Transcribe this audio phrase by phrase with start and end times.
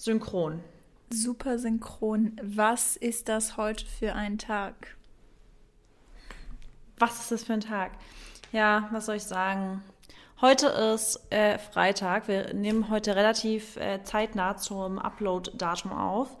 [0.00, 0.60] Synchron.
[1.10, 2.34] Super synchron.
[2.42, 4.96] Was ist das heute für ein Tag?
[6.96, 7.90] Was ist das für ein Tag?
[8.50, 9.82] Ja, was soll ich sagen?
[10.40, 12.28] Heute ist äh, Freitag.
[12.28, 16.38] Wir nehmen heute relativ äh, zeitnah zum Upload-Datum auf.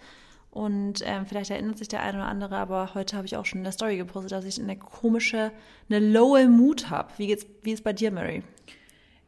[0.50, 3.58] Und ähm, vielleicht erinnert sich der eine oder andere, aber heute habe ich auch schon
[3.58, 5.52] in der Story gepostet, dass ich eine komische,
[5.90, 7.12] eine lowe Mut habe.
[7.18, 8.42] Wie geht's, wie ist bei dir, Mary?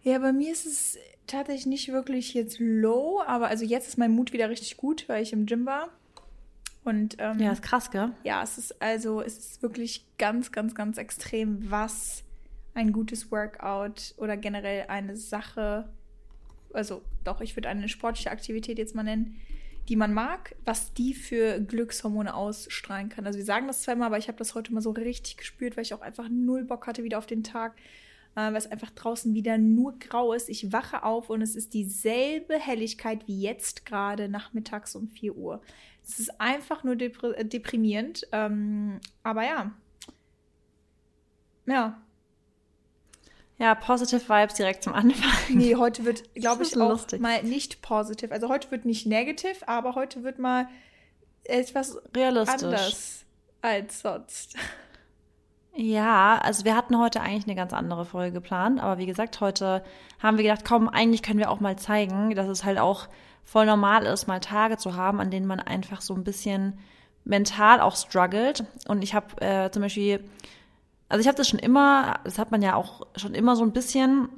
[0.02, 4.12] Ja, bei mir ist es tatsächlich nicht wirklich jetzt low, aber also jetzt ist mein
[4.12, 5.88] Mut wieder richtig gut, weil ich im Gym war.
[6.84, 8.10] Und ähm, ja, ist krass, gell?
[8.24, 12.24] Ja, es ist also es ist wirklich ganz, ganz, ganz extrem, was
[12.74, 15.88] ein gutes Workout oder generell eine Sache,
[16.72, 19.40] also doch, ich würde eine sportliche Aktivität jetzt mal nennen,
[19.88, 23.26] die man mag, was die für Glückshormone ausstrahlen kann.
[23.26, 25.82] Also wir sagen das zweimal, aber ich habe das heute mal so richtig gespürt, weil
[25.82, 27.74] ich auch einfach null Bock hatte wieder auf den Tag,
[28.34, 30.48] weil es einfach draußen wieder nur grau ist.
[30.48, 35.60] Ich wache auf und es ist dieselbe Helligkeit wie jetzt gerade nachmittags um 4 Uhr.
[36.04, 38.26] Es ist einfach nur depr deprimierend.
[38.32, 39.72] Ähm, aber ja.
[41.66, 42.02] Ja,
[43.62, 45.30] ja, positive Vibes direkt zum Anfang.
[45.56, 47.20] Nee, heute wird, glaube ich, auch lustig.
[47.20, 48.32] mal nicht positive.
[48.32, 50.68] Also heute wird nicht negativ, aber heute wird mal
[51.44, 53.24] etwas realistisch anders
[53.60, 54.56] als sonst.
[55.74, 59.82] Ja, also wir hatten heute eigentlich eine ganz andere Folge geplant, aber wie gesagt, heute
[60.22, 63.08] haben wir gedacht, komm, eigentlich können wir auch mal zeigen, dass es halt auch
[63.42, 66.78] voll normal ist, mal Tage zu haben, an denen man einfach so ein bisschen
[67.24, 68.64] mental auch struggelt.
[68.86, 70.22] Und ich habe äh, zum Beispiel
[71.12, 73.72] also ich habe das schon immer, das hat man ja auch schon immer so ein
[73.72, 74.30] bisschen,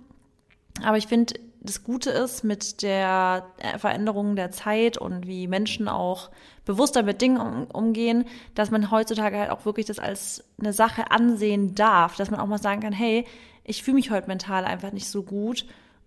[0.83, 3.47] aber ich finde, das Gute ist mit der
[3.79, 6.31] Veränderung der Zeit und wie Menschen auch
[6.67, 11.11] bewusster mit Dingen um, umgehen, dass man heutzutage halt auch wirklich das als eine Sache
[11.11, 13.25] ansehen darf, dass man auch mal sagen kann, hey,
[13.65, 15.65] ich fühle mich heute mental einfach nicht so gut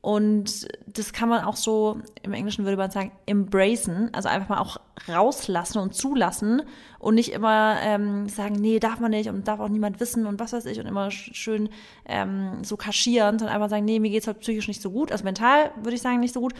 [0.07, 4.59] und das kann man auch so, im Englischen würde man sagen, embracen, also einfach mal
[4.59, 4.77] auch
[5.09, 6.61] rauslassen und zulassen
[6.97, 10.39] und nicht immer ähm, sagen, nee, darf man nicht und darf auch niemand wissen und
[10.39, 11.67] was weiß ich und immer schön
[12.05, 15.25] ähm, so kaschieren, sondern einfach sagen, nee, mir geht's halt psychisch nicht so gut, also
[15.25, 16.53] mental würde ich sagen nicht so gut,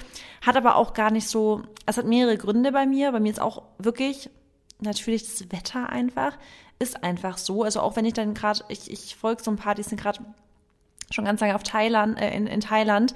[0.45, 3.39] hat aber auch gar nicht so, es hat mehrere Gründe bei mir, bei mir ist
[3.39, 4.29] auch wirklich
[4.81, 6.37] natürlich das Wetter einfach,
[6.79, 9.73] ist einfach so, also auch wenn ich dann gerade, ich, ich folge so ein paar,
[9.73, 10.19] die sind gerade
[11.11, 13.13] schon ganz lange auf Thailand, äh, in, in Thailand.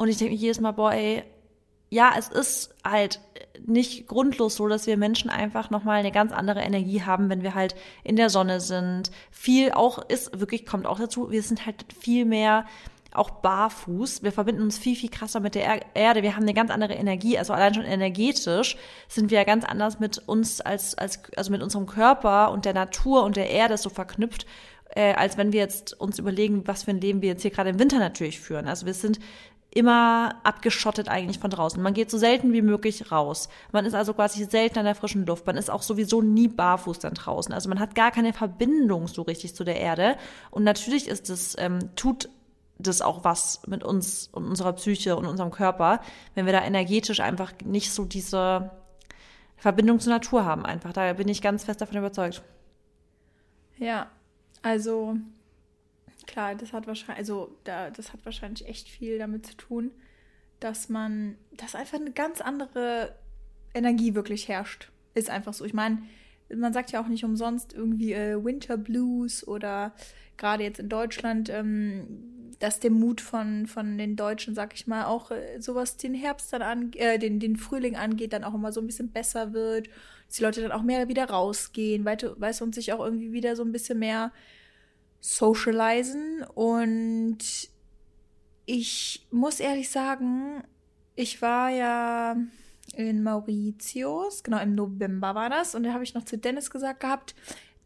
[0.00, 1.24] Und ich denke jedes Mal, boah, ey,
[1.90, 3.20] ja, es ist halt
[3.66, 7.54] nicht grundlos so, dass wir Menschen einfach nochmal eine ganz andere Energie haben, wenn wir
[7.54, 9.10] halt in der Sonne sind.
[9.30, 12.64] Viel auch ist, wirklich kommt auch dazu, wir sind halt viel mehr
[13.12, 14.22] auch barfuß.
[14.22, 16.22] Wir verbinden uns viel, viel krasser mit der Erde.
[16.22, 17.36] Wir haben eine ganz andere Energie.
[17.36, 21.62] Also allein schon energetisch sind wir ja ganz anders mit uns als, als, also mit
[21.62, 24.46] unserem Körper und der Natur und der Erde so verknüpft
[24.94, 27.70] äh, als wenn wir jetzt uns überlegen, was für ein Leben wir jetzt hier gerade
[27.70, 28.66] im Winter natürlich führen.
[28.66, 29.20] Also wir sind
[29.72, 31.80] immer abgeschottet eigentlich von draußen.
[31.80, 33.48] Man geht so selten wie möglich raus.
[33.72, 35.46] Man ist also quasi selten an der frischen Luft.
[35.46, 37.54] Man ist auch sowieso nie barfuß dann draußen.
[37.54, 40.16] Also man hat gar keine Verbindung so richtig zu der Erde.
[40.50, 42.28] Und natürlich ist es, ähm, tut
[42.78, 46.00] das auch was mit uns und unserer Psyche und unserem Körper,
[46.34, 48.70] wenn wir da energetisch einfach nicht so diese
[49.56, 50.92] Verbindung zur Natur haben einfach.
[50.92, 52.42] Da bin ich ganz fest davon überzeugt.
[53.78, 54.08] Ja,
[54.62, 55.16] also,
[56.30, 59.90] klar, das hat wahrscheinlich, also da, das hat wahrscheinlich echt viel damit zu tun,
[60.60, 63.14] dass man, dass einfach eine ganz andere
[63.74, 64.90] Energie wirklich herrscht.
[65.14, 65.64] Ist einfach so.
[65.64, 66.02] Ich meine,
[66.54, 69.92] man sagt ja auch nicht umsonst irgendwie äh, Winter Blues oder
[70.36, 72.06] gerade jetzt in Deutschland, ähm,
[72.58, 76.52] dass der Mut von, von den Deutschen, sag ich mal, auch äh, sowas den Herbst
[76.52, 79.88] dann an, äh, den, den Frühling angeht, dann auch immer so ein bisschen besser wird
[80.30, 83.56] dass die Leute dann auch mehr wieder rausgehen, weißt du, und sich auch irgendwie wieder
[83.56, 84.30] so ein bisschen mehr
[85.20, 86.44] socialisen.
[86.54, 87.38] Und
[88.66, 90.62] ich muss ehrlich sagen,
[91.14, 92.36] ich war ja
[92.94, 97.00] in Mauritius, genau im November war das, und da habe ich noch zu Dennis gesagt
[97.00, 97.34] gehabt,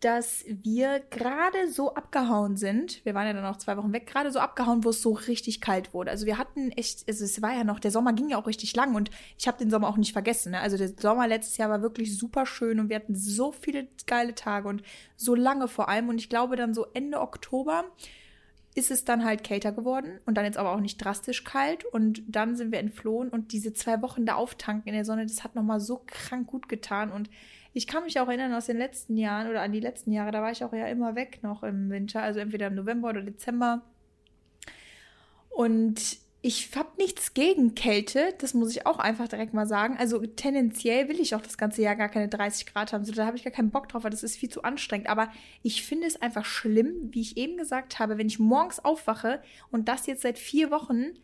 [0.04, 3.02] dass wir gerade so abgehauen sind.
[3.06, 5.62] Wir waren ja dann auch zwei Wochen weg, gerade so abgehauen, wo es so richtig
[5.62, 6.10] kalt wurde.
[6.10, 8.76] Also wir hatten echt, also es war ja noch, der Sommer ging ja auch richtig
[8.76, 10.52] lang und ich habe den Sommer auch nicht vergessen.
[10.52, 10.60] Ne?
[10.60, 14.34] Also der Sommer letztes Jahr war wirklich super schön und wir hatten so viele geile
[14.34, 14.82] Tage und
[15.16, 16.10] so lange vor allem.
[16.10, 17.84] Und ich glaube dann so Ende Oktober
[18.74, 22.22] ist es dann halt kälter geworden und dann jetzt aber auch nicht drastisch kalt und
[22.26, 25.54] dann sind wir entflohen und diese zwei Wochen da auftanken in der Sonne, das hat
[25.54, 27.30] nochmal so krank gut getan und
[27.74, 30.40] ich kann mich auch erinnern aus den letzten Jahren oder an die letzten Jahre, da
[30.40, 33.82] war ich auch ja immer weg noch im Winter, also entweder im November oder Dezember.
[35.50, 39.96] Und ich habe nichts gegen Kälte, das muss ich auch einfach direkt mal sagen.
[39.98, 43.04] Also tendenziell will ich auch das ganze Jahr gar keine 30 Grad haben.
[43.04, 45.08] So, da habe ich gar keinen Bock drauf, weil das ist viel zu anstrengend.
[45.08, 45.32] Aber
[45.62, 49.88] ich finde es einfach schlimm, wie ich eben gesagt habe, wenn ich morgens aufwache und
[49.88, 51.14] das jetzt seit vier Wochen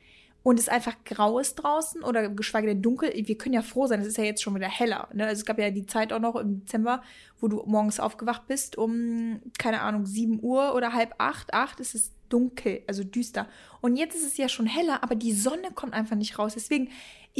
[0.43, 4.01] und es einfach grau ist draußen oder geschweige denn dunkel, wir können ja froh sein,
[4.01, 5.09] es ist ja jetzt schon wieder heller.
[5.13, 5.27] Ne?
[5.27, 7.03] Also es gab ja die Zeit auch noch im Dezember,
[7.41, 11.95] wo du morgens aufgewacht bist um, keine Ahnung, 7 Uhr oder halb acht, acht, ist
[11.95, 13.49] es dunkel, also düster.
[13.81, 16.55] Und jetzt ist es ja schon heller, aber die Sonne kommt einfach nicht raus.
[16.55, 16.89] Deswegen,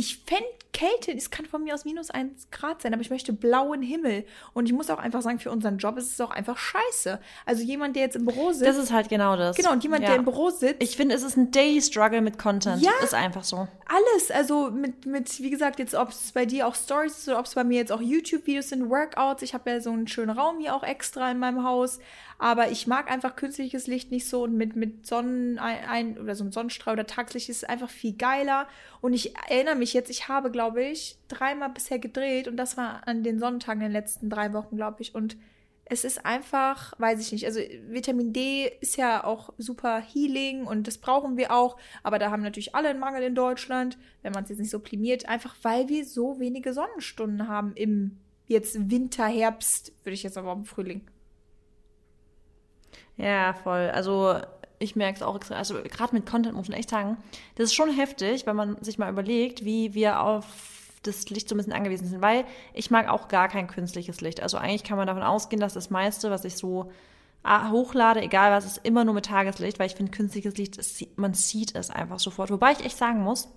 [0.01, 3.35] ich fände Kälte, es kann von mir aus minus 1 Grad sein, aber ich möchte
[3.35, 4.25] blauen Himmel.
[4.55, 7.21] Und ich muss auch einfach sagen, für unseren Job ist es auch einfach scheiße.
[7.45, 8.67] Also jemand, der jetzt im Büro sitzt.
[8.67, 9.57] Das ist halt genau das.
[9.57, 10.11] Genau, und jemand, ja.
[10.11, 10.83] der im Büro sitzt.
[10.83, 12.81] Ich finde, es ist ein Daily Struggle mit Content.
[12.81, 12.93] Ja.
[13.03, 13.69] Ist einfach so.
[13.87, 14.31] Alles.
[14.31, 17.45] Also mit, mit wie gesagt, jetzt, ob es bei dir auch Stories ist oder ob
[17.45, 19.43] es bei mir jetzt auch YouTube-Videos sind, Workouts.
[19.43, 21.99] Ich habe ja so einen schönen Raum hier auch extra in meinem Haus.
[22.43, 26.43] Aber ich mag einfach künstliches Licht nicht so und mit, mit Sonnen ein, oder so
[26.43, 28.67] ein Sonnenstrahl oder Tagslicht ist einfach viel geiler.
[29.03, 33.07] Und ich erinnere mich jetzt, ich habe, glaube ich, dreimal bisher gedreht und das war
[33.07, 35.15] an den Sonntagen in den letzten drei Wochen, glaube ich.
[35.15, 35.37] Und
[35.85, 40.87] es ist einfach, weiß ich nicht, also Vitamin D ist ja auch super Healing und
[40.87, 44.45] das brauchen wir auch, aber da haben natürlich alle einen Mangel in Deutschland, wenn man
[44.45, 48.17] es jetzt nicht so primiert, einfach weil wir so wenige Sonnenstunden haben im
[48.47, 51.03] jetzt Winter, Herbst, würde ich jetzt aber im Frühling.
[53.21, 53.91] Ja, voll.
[53.91, 54.37] Also
[54.79, 57.19] ich merke es auch, also gerade mit Content muss man echt sagen,
[57.57, 60.47] das ist schon heftig, wenn man sich mal überlegt, wie wir auf
[61.03, 64.43] das Licht so ein bisschen angewiesen sind, weil ich mag auch gar kein künstliches Licht.
[64.43, 66.91] Also eigentlich kann man davon ausgehen, dass das meiste, was ich so
[67.43, 70.79] ah, hochlade, egal was, ist immer nur mit Tageslicht, weil ich finde, künstliches Licht,
[71.17, 72.51] man sieht es einfach sofort.
[72.51, 73.49] Wobei ich echt sagen muss,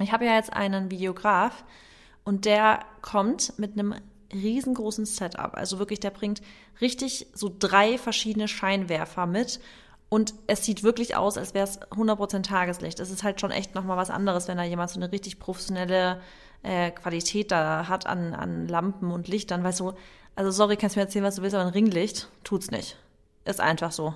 [0.00, 1.64] ich habe ja jetzt einen Videograf
[2.24, 3.94] und der kommt mit einem
[4.32, 5.54] riesengroßen Setup.
[5.54, 6.42] Also wirklich, der bringt
[6.80, 9.60] richtig so drei verschiedene Scheinwerfer mit.
[10.08, 13.00] Und es sieht wirklich aus, als wäre es 100% Tageslicht.
[13.00, 16.20] Es ist halt schon echt nochmal was anderes, wenn da jemand so eine richtig professionelle
[16.62, 19.64] äh, Qualität da hat an, an Lampen und Lichtern.
[19.64, 19.92] Weißt du,
[20.34, 22.98] also sorry, kannst du mir erzählen, was du willst, aber ein Ringlicht tut's nicht.
[23.44, 24.14] Ist einfach so.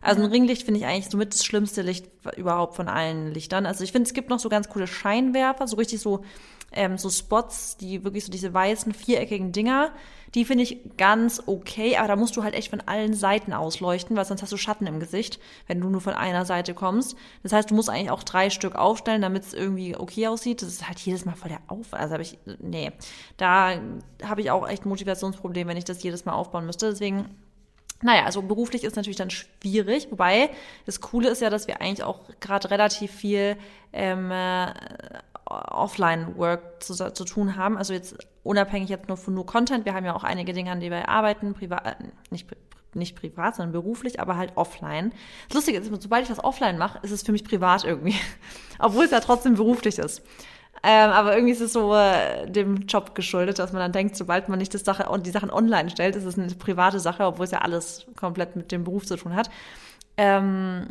[0.00, 2.06] Also ein Ringlicht finde ich eigentlich somit das schlimmste Licht
[2.36, 3.66] überhaupt von allen Lichtern.
[3.66, 6.24] Also ich finde, es gibt noch so ganz coole Scheinwerfer, so richtig so
[6.72, 9.92] ähm, so Spots, die wirklich so diese weißen, viereckigen Dinger,
[10.34, 14.16] die finde ich ganz okay, aber da musst du halt echt von allen Seiten ausleuchten,
[14.16, 17.16] weil sonst hast du Schatten im Gesicht, wenn du nur von einer Seite kommst.
[17.42, 20.60] Das heißt, du musst eigentlich auch drei Stück aufstellen, damit es irgendwie okay aussieht.
[20.60, 21.94] Das ist halt jedes Mal voll der Auf.
[21.94, 22.92] Also habe ich, nee,
[23.38, 23.80] da
[24.22, 26.90] habe ich auch echt ein Motivationsproblem, wenn ich das jedes Mal aufbauen müsste.
[26.90, 27.30] Deswegen
[28.02, 30.50] naja, also beruflich ist natürlich dann schwierig, wobei
[30.86, 33.56] das Coole ist ja, dass wir eigentlich auch gerade relativ viel
[33.92, 34.72] ähm, äh,
[35.46, 37.76] Offline-Work zu, zu tun haben.
[37.76, 39.84] Also jetzt unabhängig jetzt nur von nur Content.
[39.84, 41.94] Wir haben ja auch einige Dinge, an denen wir arbeiten, privat, äh,
[42.30, 42.46] nicht,
[42.94, 45.12] nicht privat, sondern beruflich, aber halt offline.
[45.48, 48.14] Das Lustige ist, sobald ich was offline mache, ist es für mich privat irgendwie.
[48.78, 50.22] Obwohl es ja trotzdem beruflich ist.
[50.82, 54.48] Ähm, aber irgendwie ist es so äh, dem Job geschuldet, dass man dann denkt, sobald
[54.48, 57.50] man nicht das Sache, die Sachen online stellt, ist es eine private Sache, obwohl es
[57.50, 59.50] ja alles komplett mit dem Beruf zu tun hat.
[60.16, 60.88] Ähm,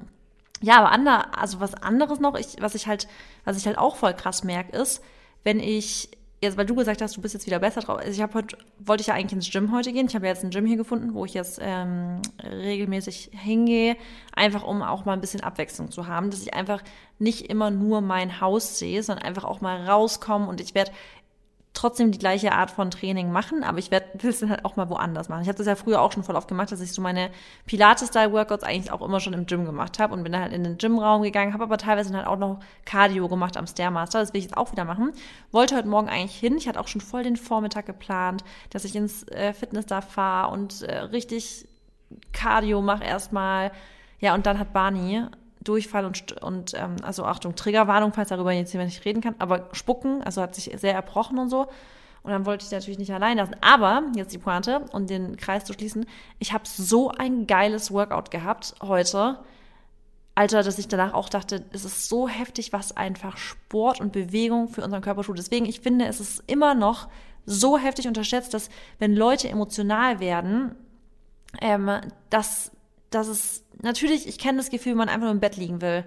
[0.62, 3.08] ja, aber ander, also was anderes noch, ich, was ich halt,
[3.46, 5.04] was ich halt auch voll krass merke, ist,
[5.44, 6.10] wenn ich
[6.42, 7.98] jetzt, weil du gesagt hast, du bist jetzt wieder besser drauf.
[7.98, 10.08] Also ich habe heute, wollte ich ja eigentlich ins Gym heute gehen.
[10.08, 13.98] Ich habe ja jetzt ein Gym hier gefunden, wo ich jetzt ähm, regelmäßig hingehe,
[14.36, 16.84] einfach um auch mal ein bisschen Abwechslung zu haben, dass ich einfach
[17.20, 20.92] nicht immer nur mein Haus sehe, sondern einfach auch mal rauskomme und ich werde
[21.78, 24.90] trotzdem die gleiche Art von Training machen, aber ich werde das dann halt auch mal
[24.90, 25.44] woanders machen.
[25.44, 27.30] Ich habe das ja früher auch schon voll oft gemacht, dass ich so meine
[27.68, 30.78] Pilates-Style-Workouts eigentlich auch immer schon im Gym gemacht habe und bin dann halt in den
[30.78, 34.20] Gymraum gegangen, habe aber teilweise dann halt auch noch Cardio gemacht am Stairmaster.
[34.20, 35.12] Das will ich jetzt auch wieder machen.
[35.52, 36.58] Wollte heute Morgen eigentlich hin.
[36.58, 40.52] Ich hatte auch schon voll den Vormittag geplant, dass ich ins äh, Fitness da fahre
[40.52, 41.68] und äh, richtig
[42.34, 43.72] Cardio mache erstmal.
[44.20, 45.24] Ja, und dann hat Barney
[45.62, 49.70] Durchfall und, und ähm, also Achtung, Triggerwarnung, falls darüber jetzt jemand nicht reden kann, aber
[49.74, 51.68] Spucken, also hat sich sehr erbrochen und so.
[52.24, 53.56] Und dann wollte ich natürlich nicht allein lassen.
[53.62, 56.06] Aber, jetzt die Pointe, um den Kreis zu schließen,
[56.40, 59.40] ich habe so ein geiles Workout gehabt heute.
[60.36, 64.68] Alter, dass ich danach auch dachte, es ist so heftig, was einfach Sport und Bewegung
[64.68, 65.38] für unseren Körper tut.
[65.38, 67.08] Deswegen, ich finde, es ist immer noch
[67.46, 70.76] so heftig unterschätzt, dass wenn Leute emotional werden,
[71.62, 71.90] ähm,
[72.30, 72.72] dass
[73.10, 76.06] dass es natürlich, ich kenne das Gefühl, wenn man einfach nur im Bett liegen will.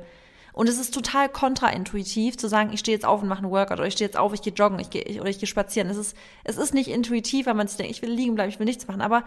[0.52, 3.78] Und es ist total kontraintuitiv zu sagen, ich stehe jetzt auf und mache einen Workout
[3.78, 5.88] oder ich stehe jetzt auf, ich gehe joggen ich gehe, ich, oder ich gehe spazieren.
[5.88, 8.58] Es ist, es ist nicht intuitiv, weil man sich denkt, ich will liegen bleiben, ich
[8.58, 9.00] will nichts machen.
[9.00, 9.24] Aber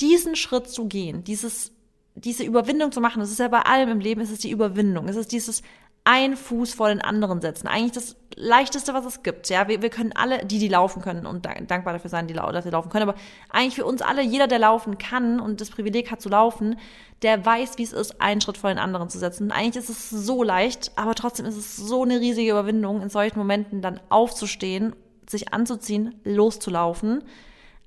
[0.00, 1.72] diesen Schritt zu gehen, dieses,
[2.14, 5.08] diese Überwindung zu machen, das ist ja bei allem im Leben, es ist die Überwindung.
[5.08, 5.62] Es ist dieses
[6.10, 7.68] ein Fuß vor den anderen setzen.
[7.68, 9.50] Eigentlich das leichteste, was es gibt.
[9.50, 12.72] Ja, wir, wir können alle, die, die laufen können und dankbar dafür sein, die dafür
[12.72, 13.18] laufen können, aber
[13.50, 16.78] eigentlich für uns alle, jeder, der laufen kann und das Privileg hat zu laufen,
[17.20, 19.44] der weiß, wie es ist, einen Schritt vor den anderen zu setzen.
[19.44, 23.10] Und eigentlich ist es so leicht, aber trotzdem ist es so eine riesige Überwindung, in
[23.10, 24.96] solchen Momenten dann aufzustehen,
[25.28, 27.22] sich anzuziehen, loszulaufen.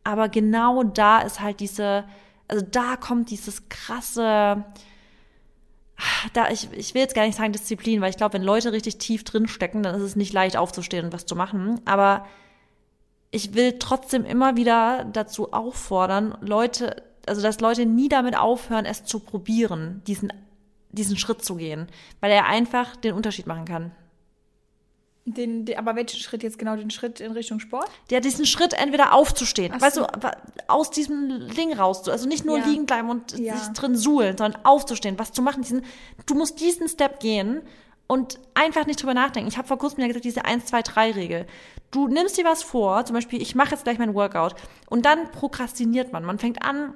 [0.03, 2.03] Aber genau da ist halt diese,
[2.47, 4.63] also da kommt dieses krasse,
[6.33, 8.97] da ich, ich will jetzt gar nicht sagen Disziplin, weil ich glaube, wenn Leute richtig
[8.97, 11.81] tief drin stecken, dann ist es nicht leicht aufzustehen und was zu machen.
[11.85, 12.25] Aber
[13.31, 19.05] ich will trotzdem immer wieder dazu auffordern, Leute, also dass Leute nie damit aufhören, es
[19.05, 20.33] zu probieren, diesen,
[20.89, 21.87] diesen Schritt zu gehen,
[22.19, 23.91] weil er einfach den Unterschied machen kann.
[25.25, 26.75] Den, den, aber welchen Schritt jetzt genau?
[26.75, 27.87] Den Schritt in Richtung Sport?
[28.09, 30.05] Ja, diesen Schritt entweder aufzustehen, Ach weißt so.
[30.05, 30.31] du,
[30.67, 32.65] aus diesem Ding raus, also nicht nur ja.
[32.65, 33.55] liegen bleiben und ja.
[33.55, 35.61] sich drin suhlen, sondern aufzustehen, was zu machen.
[35.61, 35.83] Diesen,
[36.25, 37.61] du musst diesen Step gehen
[38.07, 39.47] und einfach nicht drüber nachdenken.
[39.47, 41.47] Ich habe vor kurzem ja gesagt, diese 1, 2, 3 Regel.
[41.91, 44.55] Du nimmst dir was vor, zum Beispiel, ich mache jetzt gleich mein Workout
[44.89, 46.25] und dann prokrastiniert man.
[46.25, 46.95] Man fängt an,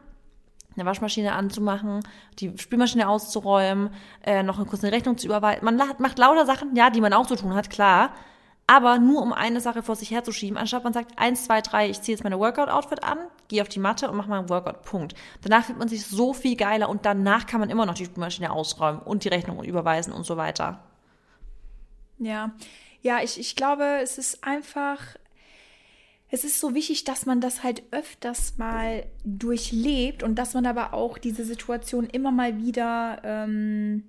[0.75, 2.01] eine Waschmaschine anzumachen,
[2.39, 3.89] die Spülmaschine auszuräumen,
[4.23, 5.63] äh, noch eine kurze Rechnung zu überweisen.
[5.63, 8.11] Man macht lauter Sachen, ja, die man auch zu tun hat, klar.
[8.67, 12.01] Aber nur um eine Sache vor sich herzuschieben, anstatt man sagt, eins, zwei, drei, ich
[12.01, 15.13] ziehe jetzt meine Workout-Outfit an, gehe auf die Matte und mache meinen Workout, Punkt.
[15.43, 18.51] Danach fühlt man sich so viel geiler und danach kann man immer noch die Spülmaschine
[18.51, 20.79] ausräumen und die Rechnung überweisen und so weiter.
[22.17, 22.53] Ja,
[23.01, 24.99] ja, ich, ich glaube, es ist einfach
[26.29, 30.93] es ist so wichtig, dass man das halt öfters mal durchlebt und dass man aber
[30.93, 34.03] auch diese Situation immer mal wieder, ähm,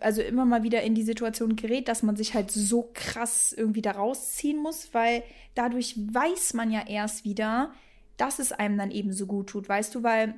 [0.00, 3.82] also immer mal wieder in die Situation gerät, dass man sich halt so krass irgendwie
[3.82, 5.22] da rausziehen muss, weil
[5.54, 7.72] dadurch weiß man ja erst wieder,
[8.16, 10.34] dass es einem dann eben so gut tut, weißt du, weil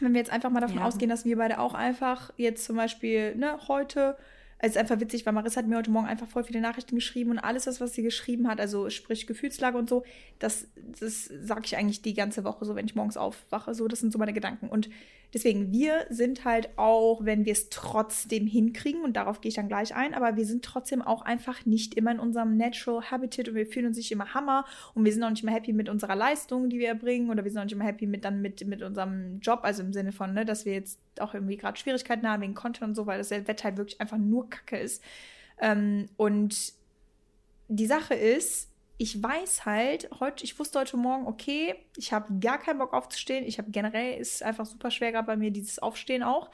[0.00, 0.84] wenn wir jetzt einfach mal davon ja.
[0.84, 4.16] ausgehen, dass wir beide auch einfach jetzt zum Beispiel, ne, heute
[4.64, 7.32] es ist einfach witzig, weil Marissa hat mir heute Morgen einfach voll viele Nachrichten geschrieben
[7.32, 10.04] und alles, das, was sie geschrieben hat, also sprich Gefühlslage und so,
[10.38, 10.68] das,
[11.00, 13.74] das sage ich eigentlich die ganze Woche so, wenn ich morgens aufwache.
[13.74, 14.68] So, das sind so meine Gedanken.
[14.68, 14.88] Und
[15.32, 19.68] deswegen, wir sind halt auch, wenn wir es trotzdem hinkriegen, und darauf gehe ich dann
[19.68, 23.54] gleich ein, aber wir sind trotzdem auch einfach nicht immer in unserem Natural Habitat und
[23.54, 26.16] wir fühlen uns nicht immer Hammer und wir sind auch nicht mehr happy mit unserer
[26.16, 28.82] Leistung, die wir erbringen, oder wir sind auch nicht immer happy mit dann mit, mit
[28.82, 32.42] unserem Job, also im Sinne von, ne, dass wir jetzt auch irgendwie gerade Schwierigkeiten haben
[32.42, 35.02] wegen Content und so, weil das Wetter halt wirklich einfach nur Kacke ist.
[35.60, 36.72] Ähm, und
[37.68, 42.58] die Sache ist, ich weiß halt, heute, ich wusste heute Morgen, okay, ich habe gar
[42.58, 43.44] keinen Bock aufzustehen.
[43.44, 46.50] Ich habe generell, ist einfach super schwer gerade bei mir dieses Aufstehen auch.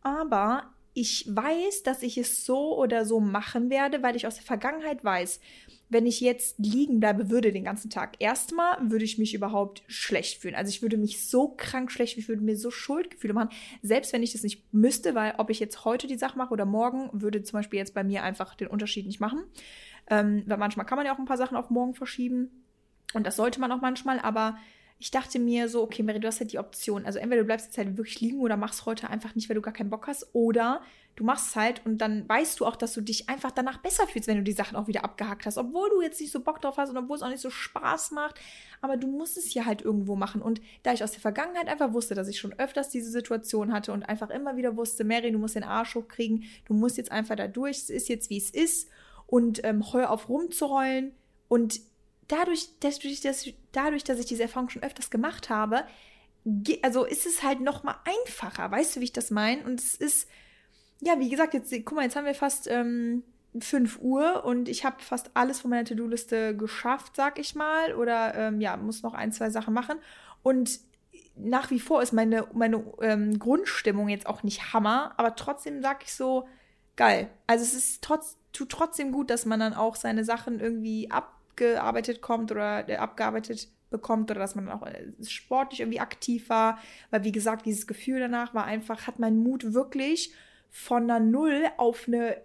[0.00, 4.44] Aber ich weiß, dass ich es so oder so machen werde, weil ich aus der
[4.44, 5.40] Vergangenheit weiß,
[5.88, 10.40] wenn ich jetzt liegen bleibe würde den ganzen Tag, erstmal würde ich mich überhaupt schlecht
[10.40, 10.54] fühlen.
[10.54, 13.50] Also ich würde mich so krank schlecht, ich würde mir so Schuldgefühle machen,
[13.82, 16.66] selbst wenn ich das nicht müsste, weil ob ich jetzt heute die Sache mache oder
[16.66, 19.44] morgen, würde zum Beispiel jetzt bei mir einfach den Unterschied nicht machen.
[20.08, 22.64] Ähm, weil manchmal kann man ja auch ein paar Sachen auf morgen verschieben.
[23.14, 24.56] Und das sollte man auch manchmal, aber
[25.02, 27.04] ich dachte mir so, okay, Mary, du hast halt die Option.
[27.06, 29.60] Also entweder du bleibst jetzt halt wirklich liegen oder machst heute einfach nicht, weil du
[29.60, 30.28] gar keinen Bock hast.
[30.32, 30.80] Oder
[31.16, 34.06] du machst es halt und dann weißt du auch, dass du dich einfach danach besser
[34.06, 35.58] fühlst, wenn du die Sachen auch wieder abgehakt hast.
[35.58, 38.12] Obwohl du jetzt nicht so Bock drauf hast und obwohl es auch nicht so Spaß
[38.12, 38.36] macht.
[38.80, 40.40] Aber du musst es ja halt irgendwo machen.
[40.40, 43.90] Und da ich aus der Vergangenheit einfach wusste, dass ich schon öfters diese Situation hatte
[43.92, 47.34] und einfach immer wieder wusste, Mary, du musst den Arsch hochkriegen, du musst jetzt einfach
[47.34, 48.88] da durch, es ist jetzt, wie es ist.
[49.32, 51.14] Und ähm, heuer auf rumzurollen.
[51.48, 51.80] Und
[52.28, 55.84] dadurch, dass, dass, dadurch, dass ich diese Erfahrung schon öfters gemacht habe,
[56.82, 58.70] also ist es halt noch mal einfacher.
[58.70, 59.64] Weißt du, wie ich das meine?
[59.64, 60.28] Und es ist,
[61.00, 63.22] ja, wie gesagt, jetzt, guck mal, jetzt haben wir fast ähm,
[63.58, 67.94] 5 Uhr und ich habe fast alles von meiner To-Do-Liste geschafft, sag ich mal.
[67.94, 69.96] Oder ähm, ja, muss noch ein, zwei Sachen machen.
[70.42, 70.78] Und
[71.36, 76.04] nach wie vor ist meine, meine ähm, Grundstimmung jetzt auch nicht Hammer, aber trotzdem sag
[76.04, 76.46] ich so,
[76.96, 77.30] geil.
[77.46, 81.42] Also es ist trotz, tut trotzdem gut, dass man dann auch seine Sachen irgendwie ab
[81.52, 86.78] abgearbeitet kommt oder äh, abgearbeitet bekommt oder dass man auch äh, sportlich irgendwie aktiv war.
[87.10, 90.32] Weil, wie gesagt, dieses Gefühl danach war einfach, hat mein Mut wirklich
[90.70, 92.40] von einer Null auf eine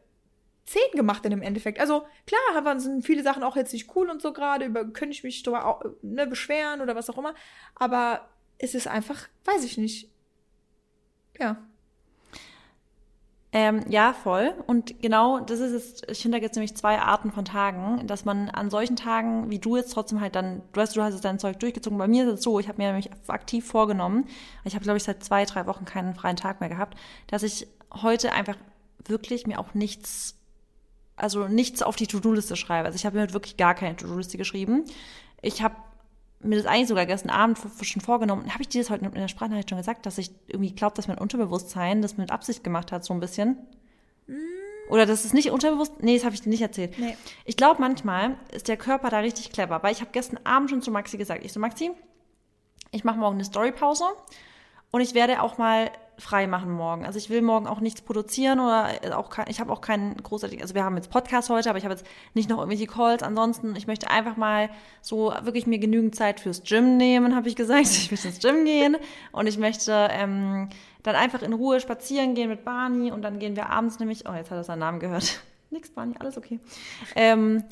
[0.66, 1.80] 10 gemacht in dem Endeffekt.
[1.80, 5.24] Also klar, sind viele Sachen auch jetzt nicht cool und so gerade, über könnte ich
[5.24, 7.34] mich darüber auch, ne, beschweren oder was auch immer.
[7.76, 10.12] Aber es ist einfach, weiß ich nicht.
[11.40, 11.66] Ja.
[13.60, 14.54] Ähm, ja, voll.
[14.68, 18.06] Und genau das ist es, ich finde, da gibt es nämlich zwei Arten von Tagen,
[18.06, 21.26] dass man an solchen Tagen, wie du jetzt trotzdem halt dann, du hast, du hast
[21.26, 21.98] dein Zeug durchgezogen.
[21.98, 24.26] Bei mir ist es so, ich habe mir nämlich aktiv vorgenommen,
[24.64, 27.68] ich habe, glaube ich, seit zwei, drei Wochen keinen freien Tag mehr gehabt, dass ich
[27.92, 28.58] heute einfach
[29.04, 30.36] wirklich mir auch nichts,
[31.16, 32.86] also nichts auf die To-Do-Liste schreibe.
[32.86, 34.84] Also ich habe mir wirklich gar keine To-Do-Liste geschrieben.
[35.42, 35.78] Ich habe
[36.40, 38.52] mir das eigentlich sogar gestern Abend schon vorgenommen.
[38.54, 41.08] Habe ich dir das heute in der Sprachnachricht schon gesagt, dass ich irgendwie glaube, dass
[41.08, 43.58] mein Unterbewusstsein das mit Absicht gemacht hat, so ein bisschen?
[44.28, 44.36] Mm.
[44.90, 46.02] Oder das ist nicht unterbewusst?
[46.02, 46.98] Nee, das habe ich dir nicht erzählt.
[46.98, 47.18] Nee.
[47.46, 50.82] Ich glaube, manchmal ist der Körper da richtig clever, weil ich habe gestern Abend schon
[50.82, 51.92] zu Maxi gesagt, ich so, Maxi,
[52.92, 54.06] ich mache morgen eine Storypause
[54.92, 57.06] und ich werde auch mal frei machen morgen.
[57.06, 60.64] Also ich will morgen auch nichts produzieren oder auch kein, ich habe auch keinen großartigen,
[60.64, 63.22] also wir haben jetzt Podcast heute, aber ich habe jetzt nicht noch irgendwelche Calls.
[63.22, 64.70] Ansonsten, ich möchte einfach mal
[65.02, 67.88] so wirklich mir genügend Zeit fürs Gym nehmen, habe ich gesagt.
[68.08, 68.96] Ich möchte ins Gym gehen
[69.32, 70.70] und ich möchte ähm,
[71.04, 74.34] dann einfach in Ruhe spazieren gehen mit Barney und dann gehen wir abends nämlich, oh,
[74.34, 75.42] jetzt hat er seinen Namen gehört.
[75.70, 76.60] Nix, Barney, alles okay.
[77.16, 77.64] Ähm,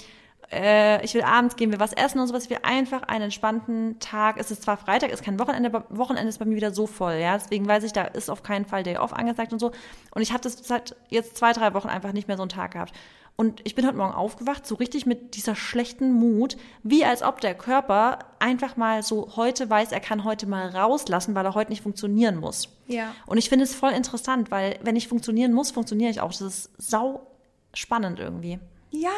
[0.51, 2.45] äh, ich will abends gehen wir was essen und sowas.
[2.45, 4.37] Ich will einfach einen entspannten Tag.
[4.39, 7.15] Es ist zwar Freitag, ist kein Wochenende, aber Wochenende ist bei mir wieder so voll,
[7.15, 7.37] ja.
[7.37, 9.71] Deswegen weiß ich, da ist auf keinen Fall Day Off angesagt und so.
[10.11, 12.71] Und ich habe das seit jetzt zwei, drei Wochen einfach nicht mehr so einen Tag
[12.71, 12.93] gehabt.
[13.37, 17.41] Und ich bin heute Morgen aufgewacht, so richtig mit dieser schlechten Mut, wie als ob
[17.41, 21.71] der Körper einfach mal so heute weiß, er kann heute mal rauslassen, weil er heute
[21.71, 22.69] nicht funktionieren muss.
[22.87, 23.13] Ja.
[23.25, 26.29] Und ich finde es voll interessant, weil wenn ich funktionieren muss, funktioniere ich auch.
[26.29, 27.27] Das ist sau
[27.73, 28.59] spannend irgendwie.
[28.91, 29.11] Ja,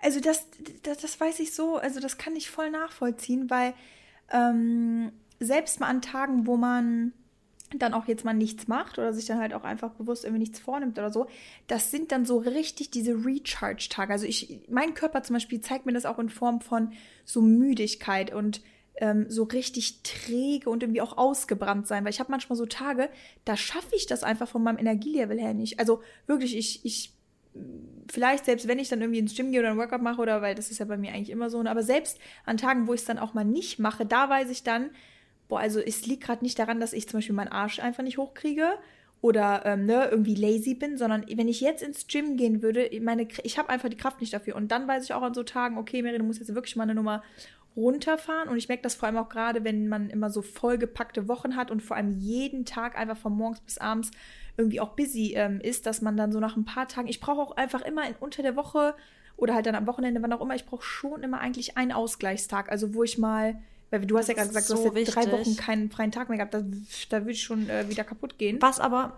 [0.00, 0.46] also das,
[0.82, 3.74] das, das weiß ich so, also das kann ich voll nachvollziehen, weil
[4.32, 7.12] ähm, selbst mal an Tagen, wo man
[7.78, 10.58] dann auch jetzt mal nichts macht oder sich dann halt auch einfach bewusst irgendwie nichts
[10.58, 11.28] vornimmt oder so,
[11.68, 14.12] das sind dann so richtig diese Recharge-Tage.
[14.12, 16.92] Also ich, mein Körper zum Beispiel zeigt mir das auch in Form von
[17.24, 18.62] so Müdigkeit und
[18.96, 23.08] ähm, so richtig träge und irgendwie auch ausgebrannt sein, weil ich habe manchmal so Tage,
[23.44, 25.78] da schaffe ich das einfach von meinem Energielevel her nicht.
[25.78, 27.12] Also wirklich, ich, ich
[28.10, 30.54] vielleicht selbst wenn ich dann irgendwie ins Gym gehe oder ein Workout mache oder weil
[30.54, 33.06] das ist ja bei mir eigentlich immer so, aber selbst an Tagen, wo ich es
[33.06, 34.90] dann auch mal nicht mache, da weiß ich dann,
[35.48, 38.18] boah, also es liegt gerade nicht daran, dass ich zum Beispiel meinen Arsch einfach nicht
[38.18, 38.72] hochkriege
[39.20, 43.28] oder ähm, ne, irgendwie lazy bin, sondern wenn ich jetzt ins Gym gehen würde, meine,
[43.42, 44.56] ich habe einfach die Kraft nicht dafür.
[44.56, 46.84] Und dann weiß ich auch an so Tagen, okay, Mary, du musst jetzt wirklich mal
[46.84, 47.22] eine Nummer
[47.76, 48.48] runterfahren.
[48.48, 51.70] Und ich merke das vor allem auch gerade, wenn man immer so vollgepackte Wochen hat
[51.70, 54.10] und vor allem jeden Tag einfach von morgens bis abends
[54.56, 57.40] irgendwie auch busy ähm, ist, dass man dann so nach ein paar Tagen, ich brauche
[57.40, 58.94] auch einfach immer in, unter der Woche
[59.36, 62.70] oder halt dann am Wochenende, wann auch immer, ich brauche schon immer eigentlich einen Ausgleichstag,
[62.70, 63.56] also wo ich mal
[63.90, 66.38] weil du hast ja gerade gesagt, du hast jetzt drei Wochen keinen freien Tag mehr
[66.38, 66.54] gehabt.
[66.54, 66.62] Da,
[67.08, 68.62] da würde ich schon äh, wieder kaputt gehen.
[68.62, 69.16] Was aber.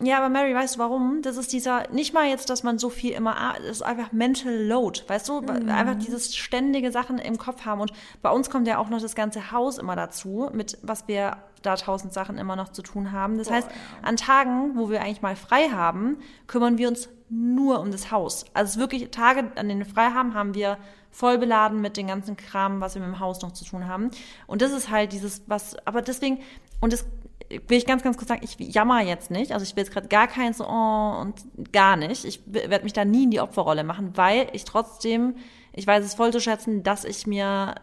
[0.00, 1.22] Ja, aber Mary, weißt du warum?
[1.22, 4.54] Das ist dieser, nicht mal jetzt, dass man so viel immer, das ist einfach Mental
[4.54, 5.40] Load, weißt du?
[5.40, 5.68] Mhm.
[5.68, 7.80] Einfach dieses ständige Sachen im Kopf haben.
[7.80, 11.38] Und bei uns kommt ja auch noch das ganze Haus immer dazu, mit was wir
[11.62, 13.38] da tausend Sachen immer noch zu tun haben.
[13.38, 14.08] Das Boah, heißt, ja.
[14.08, 18.44] an Tagen, wo wir eigentlich mal frei haben, kümmern wir uns nur um das Haus.
[18.54, 20.78] Also wirklich Tage, an denen wir frei haben, haben wir
[21.10, 24.10] voll beladen mit dem ganzen Kram, was wir mit dem Haus noch zu tun haben.
[24.46, 26.38] Und das ist halt dieses, was, aber deswegen,
[26.80, 27.04] und das
[27.50, 29.52] will ich ganz, ganz kurz sagen, ich jammer jetzt nicht.
[29.52, 31.34] Also ich will jetzt gerade gar kein so, oh, und
[31.72, 32.24] gar nicht.
[32.24, 35.36] Ich werde mich da nie in die Opferrolle machen, weil ich trotzdem,
[35.72, 37.74] ich weiß es voll zu schätzen, dass ich mir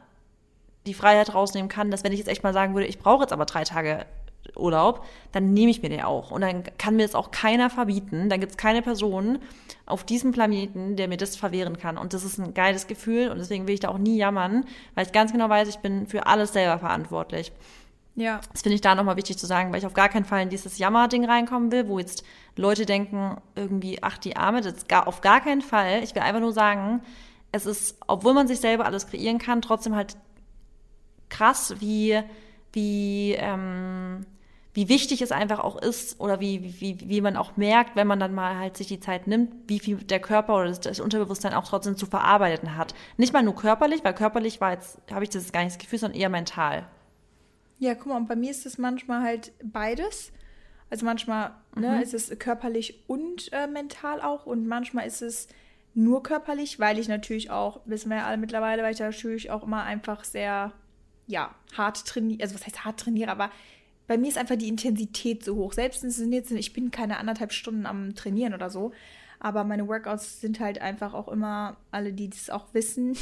[0.85, 3.33] die Freiheit rausnehmen kann, dass wenn ich jetzt echt mal sagen würde, ich brauche jetzt
[3.33, 4.05] aber drei Tage
[4.55, 6.31] Urlaub, dann nehme ich mir den auch.
[6.31, 8.29] Und dann kann mir das auch keiner verbieten.
[8.29, 9.39] Dann gibt es keine Person
[9.85, 11.97] auf diesem Planeten, der mir das verwehren kann.
[11.97, 15.05] Und das ist ein geiles Gefühl und deswegen will ich da auch nie jammern, weil
[15.05, 17.51] ich ganz genau weiß, ich bin für alles selber verantwortlich.
[18.15, 18.39] Ja.
[18.51, 20.49] Das finde ich da nochmal wichtig zu sagen, weil ich auf gar keinen Fall in
[20.49, 22.23] dieses Jammer-Ding reinkommen will, wo jetzt
[22.55, 26.01] Leute denken, irgendwie, ach, die Arme, das ist gar, auf gar keinen Fall.
[26.01, 27.01] Ich will einfach nur sagen,
[27.51, 30.15] es ist, obwohl man sich selber alles kreieren kann, trotzdem halt
[31.29, 32.21] krass, wie,
[32.71, 34.25] wie, ähm,
[34.73, 38.19] wie wichtig es einfach auch ist oder wie, wie, wie man auch merkt, wenn man
[38.19, 41.53] dann mal halt sich die Zeit nimmt, wie viel der Körper oder das, das Unterbewusstsein
[41.53, 42.93] auch trotzdem zu verarbeiten hat.
[43.17, 45.99] Nicht mal nur körperlich, weil körperlich war jetzt, habe ich das gar nicht das Gefühl,
[45.99, 46.87] sondern eher mental.
[47.79, 50.31] Ja, guck mal, und bei mir ist es manchmal halt beides.
[50.89, 52.01] Also manchmal ne, mhm.
[52.01, 55.47] ist es körperlich und äh, mental auch und manchmal ist es
[55.95, 59.63] nur körperlich, weil ich natürlich auch, wissen wir ja alle mittlerweile, weil ich natürlich auch
[59.63, 60.73] immer einfach sehr,
[61.25, 63.49] ja, hart trainiere, also was heißt hart trainiere, aber
[64.05, 65.73] bei mir ist einfach die Intensität so hoch.
[65.73, 68.91] Selbst sind jetzt, ich bin keine anderthalb Stunden am Trainieren oder so,
[69.39, 73.17] aber meine Workouts sind halt einfach auch immer, alle, die das auch wissen,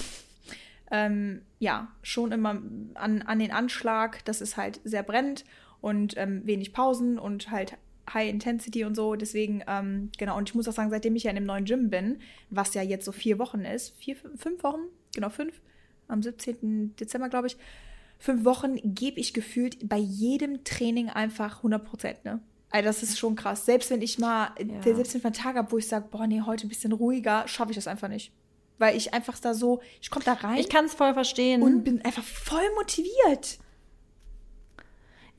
[0.94, 2.62] ähm, ja, schon immer
[2.94, 5.44] an, an den Anschlag, dass es halt sehr brennt
[5.82, 7.78] und ähm, wenig Pausen und halt
[8.14, 9.16] High Intensity und so.
[9.16, 11.90] Deswegen, ähm, genau, und ich muss auch sagen, seitdem ich ja in einem neuen Gym
[11.90, 12.20] bin,
[12.52, 14.82] was ja jetzt so vier Wochen ist, vier, fünf Wochen,
[15.16, 15.60] genau fünf,
[16.08, 16.96] am 17.
[16.96, 17.58] Dezember, glaube ich,
[18.20, 22.40] fünf Wochen gebe ich gefühlt bei jedem Training einfach 100 Prozent, ne?
[22.70, 23.66] Also das ist schon krass.
[23.66, 24.82] Selbst wenn ich mal, ja.
[24.84, 26.92] selbst wenn ich mal einen Tag habe, wo ich sage, boah, nee, heute ein bisschen
[26.92, 28.32] ruhiger, schaffe ich das einfach nicht.
[28.78, 30.58] Weil ich einfach da so, ich komme da rein.
[30.58, 31.62] Ich kann es voll verstehen.
[31.62, 33.60] Und bin einfach voll motiviert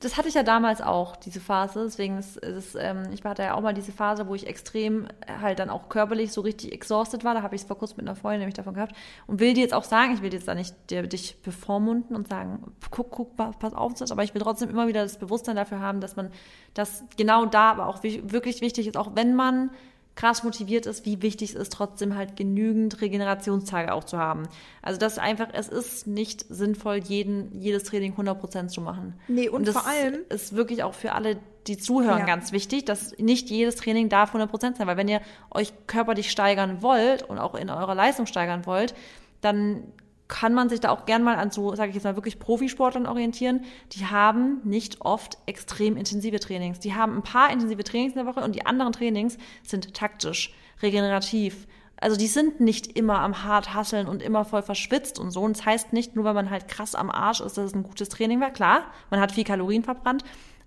[0.05, 1.83] das hatte ich ja damals auch, diese Phase.
[1.83, 5.07] Deswegen ist, ist ähm, ich hatte ja auch mal diese Phase, wo ich extrem
[5.41, 7.33] halt dann auch körperlich so richtig exhausted war.
[7.33, 8.95] Da habe ich es vor kurzem mit einer Freundin nämlich davon gehabt.
[9.25, 12.27] Und will dir jetzt auch sagen, ich will jetzt da nicht dir, dich bevormunden und
[12.27, 16.01] sagen, guck, guck, pass auf, aber ich will trotzdem immer wieder das Bewusstsein dafür haben,
[16.01, 16.29] dass man,
[16.73, 19.71] dass genau da aber auch wirklich wichtig ist, auch wenn man
[20.15, 24.43] krass motiviert ist, wie wichtig es ist, trotzdem halt genügend Regenerationstage auch zu haben.
[24.81, 29.19] Also das einfach, es ist nicht sinnvoll, jeden, jedes Training 100% zu machen.
[29.27, 32.25] Nee, und, und das vor allem ist wirklich auch für alle, die zuhören, ja.
[32.25, 36.81] ganz wichtig, dass nicht jedes Training darf 100% sein, weil wenn ihr euch körperlich steigern
[36.81, 38.95] wollt und auch in eurer Leistung steigern wollt,
[39.41, 39.83] dann
[40.27, 43.05] kann man sich da auch gern mal an so, sage ich jetzt mal, wirklich Profisportlern
[43.05, 43.63] orientieren.
[43.91, 46.79] Die haben nicht oft extrem intensive Trainings.
[46.79, 50.53] Die haben ein paar intensive Trainings in der Woche und die anderen Trainings sind taktisch,
[50.81, 51.67] regenerativ.
[51.97, 55.41] Also die sind nicht immer am hart hasseln und immer voll verschwitzt und so.
[55.41, 57.83] Und das heißt nicht, nur weil man halt krass am Arsch ist, dass es ein
[57.83, 58.51] gutes Training war.
[58.51, 60.23] Klar, man hat viel Kalorien verbrannt,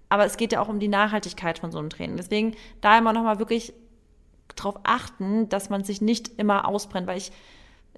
[0.08, 2.16] aber es geht ja auch um die Nachhaltigkeit von so einem Training.
[2.16, 3.74] Deswegen da immer nochmal wirklich
[4.56, 7.32] drauf achten, dass man sich nicht immer ausbrennt, weil ich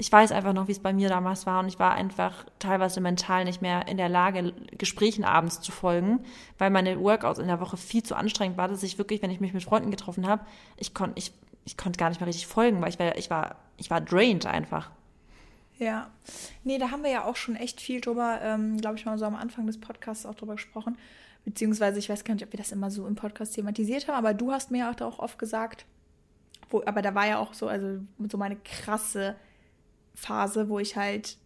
[0.00, 3.02] ich weiß einfach noch, wie es bei mir damals war und ich war einfach teilweise
[3.02, 6.20] mental nicht mehr in der Lage, Gesprächen abends zu folgen,
[6.56, 9.40] weil meine Workouts in der Woche viel zu anstrengend war, dass ich wirklich, wenn ich
[9.40, 10.46] mich mit Freunden getroffen habe,
[10.78, 11.34] ich konnte ich,
[11.66, 14.46] ich konnte gar nicht mehr richtig folgen, weil ich war, ich war, ich war drained
[14.46, 14.90] einfach.
[15.78, 16.10] Ja,
[16.64, 19.26] nee, da haben wir ja auch schon echt viel drüber, ähm, glaube ich mal so
[19.26, 20.96] am Anfang des Podcasts auch drüber gesprochen.
[21.44, 24.32] Beziehungsweise, ich weiß gar nicht, ob wir das immer so im Podcast thematisiert haben, aber
[24.32, 25.84] du hast mir ja auch oft gesagt,
[26.70, 29.36] wo, aber da war ja auch so, also so meine krasse
[30.14, 31.36] Phase, wo ich halt,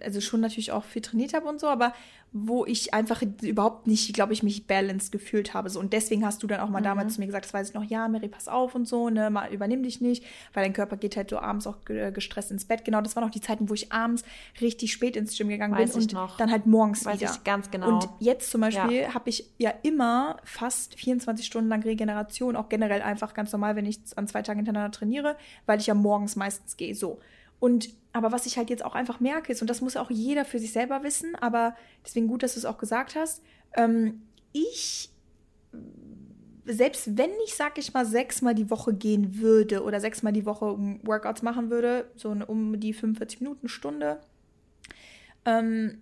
[0.00, 1.94] also schon natürlich auch viel trainiert habe und so, aber
[2.34, 5.68] wo ich einfach überhaupt nicht, glaube ich, mich balanced gefühlt habe.
[5.68, 5.78] So.
[5.78, 6.84] Und deswegen hast du dann auch mal mhm.
[6.84, 9.28] damals zu mir gesagt, das weiß ich noch, ja, Mary, pass auf und so, ne,
[9.28, 12.86] mal übernimm dich nicht, weil dein Körper geht halt so abends auch gestresst ins Bett.
[12.86, 14.24] Genau, das waren auch die Zeiten, wo ich abends
[14.62, 16.36] richtig spät ins Gym gegangen weiß bin und noch.
[16.38, 17.30] dann halt morgens weiß wieder.
[17.30, 17.88] Ich ganz genau.
[17.88, 19.14] Und jetzt zum Beispiel ja.
[19.14, 23.84] habe ich ja immer fast 24 Stunden lang Regeneration, auch generell einfach ganz normal, wenn
[23.84, 26.94] ich an zwei Tagen hintereinander trainiere, weil ich ja morgens meistens gehe.
[26.94, 27.18] So.
[27.62, 30.44] Und aber was ich halt jetzt auch einfach merke, ist, und das muss auch jeder
[30.44, 33.40] für sich selber wissen, aber deswegen gut, dass du es auch gesagt hast,
[33.74, 35.10] ähm, ich,
[36.64, 40.76] selbst wenn ich, sag ich mal, sechsmal die Woche gehen würde oder sechsmal die Woche
[41.04, 44.18] Workouts machen würde, so um die 45 Minuten, Stunde,
[45.44, 46.00] ähm,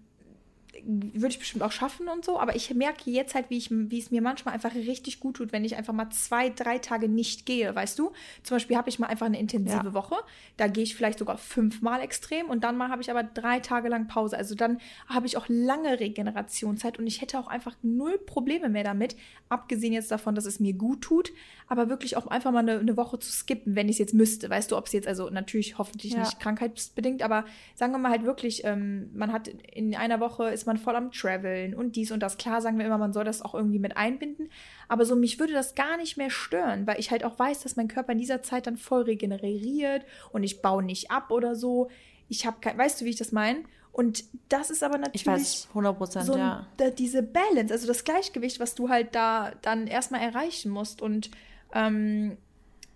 [0.84, 3.98] würde ich bestimmt auch schaffen und so, aber ich merke jetzt halt, wie, ich, wie
[3.98, 7.46] es mir manchmal einfach richtig gut tut, wenn ich einfach mal zwei, drei Tage nicht
[7.46, 8.12] gehe, weißt du?
[8.42, 9.94] Zum Beispiel habe ich mal einfach eine intensive ja.
[9.94, 10.16] Woche,
[10.56, 13.88] da gehe ich vielleicht sogar fünfmal extrem und dann mal habe ich aber drei Tage
[13.88, 14.36] lang Pause.
[14.36, 14.78] Also dann
[15.08, 19.16] habe ich auch lange Regenerationszeit und ich hätte auch einfach null Probleme mehr damit,
[19.48, 21.32] abgesehen jetzt davon, dass es mir gut tut,
[21.68, 24.48] aber wirklich auch einfach mal eine, eine Woche zu skippen, wenn ich es jetzt müsste.
[24.50, 26.20] Weißt du, ob es jetzt, also natürlich hoffentlich ja.
[26.20, 30.66] nicht krankheitsbedingt, aber sagen wir mal halt wirklich, ähm, man hat in einer Woche ist
[30.66, 32.36] man voll am Traveln und dies und das.
[32.36, 34.50] Klar sagen wir immer, man soll das auch irgendwie mit einbinden.
[34.88, 37.76] Aber so, mich würde das gar nicht mehr stören, weil ich halt auch weiß, dass
[37.76, 41.88] mein Körper in dieser Zeit dann voll regeneriert und ich baue nicht ab oder so.
[42.28, 43.64] Ich habe kein, weißt du, wie ich das meine?
[43.92, 45.22] Und das ist aber natürlich.
[45.22, 46.66] Ich weiß, 100 Prozent, so ja.
[46.76, 51.02] Da, diese Balance, also das Gleichgewicht, was du halt da dann erstmal erreichen musst.
[51.02, 51.30] Und
[51.74, 52.36] ähm,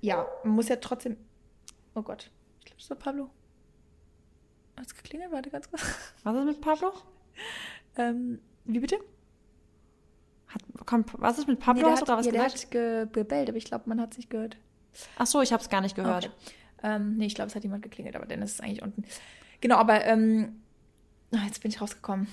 [0.00, 1.16] ja, man muss ja trotzdem.
[1.94, 3.30] Oh Gott, ich glaube, es war Pablo.
[4.76, 5.32] Hat es geklingelt?
[5.32, 5.82] Warte ganz kurz.
[6.22, 6.92] Was ist mit Pablo?
[7.96, 8.96] Ähm, wie bitte?
[10.48, 11.86] Hat, kommt, was ist mit Pablo?
[11.86, 12.74] Nee, hast du da was ja, gesagt?
[12.74, 14.56] Der hat gebellt, aber ich glaube, man hat es nicht gehört.
[15.16, 16.26] Ach so, ich habe es gar nicht gehört.
[16.26, 16.54] Okay.
[16.82, 19.04] Ähm, nee, ich glaube, es hat jemand geklingelt, aber Dennis ist eigentlich unten.
[19.60, 20.60] Genau, aber ähm,
[21.34, 22.26] ach, jetzt bin ich rausgekommen.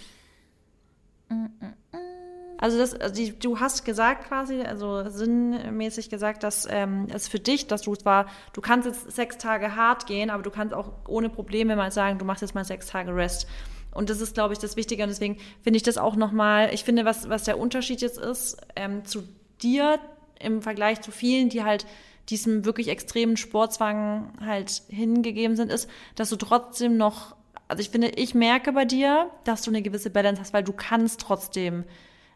[1.30, 2.12] Mm, mm, mm.
[2.58, 7.40] Also, das, also die, du hast gesagt quasi, also sinnmäßig gesagt, dass ähm, es für
[7.40, 10.92] dich, dass du zwar, du kannst jetzt sechs Tage hart gehen, aber du kannst auch
[11.08, 13.48] ohne Probleme mal sagen, du machst jetzt mal sechs Tage Rest.
[13.94, 15.04] Und das ist, glaube ich, das Wichtige.
[15.04, 18.58] Und deswegen finde ich das auch nochmal, ich finde, was, was der Unterschied jetzt ist
[18.76, 19.24] ähm, zu
[19.62, 20.00] dir
[20.40, 21.86] im Vergleich zu vielen, die halt
[22.30, 27.36] diesem wirklich extremen Sportzwang halt hingegeben sind, ist, dass du trotzdem noch,
[27.68, 30.74] also ich finde, ich merke bei dir, dass du eine gewisse Balance hast, weil du
[30.74, 31.84] kannst trotzdem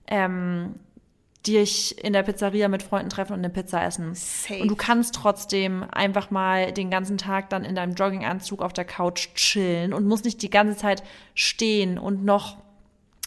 [0.07, 0.75] ähm,
[1.47, 4.13] dich in der Pizzeria mit Freunden treffen und eine Pizza essen.
[4.15, 4.61] Safe.
[4.61, 8.85] Und du kannst trotzdem einfach mal den ganzen Tag dann in deinem Jogginganzug auf der
[8.85, 11.03] Couch chillen und musst nicht die ganze Zeit
[11.33, 12.64] stehen und noch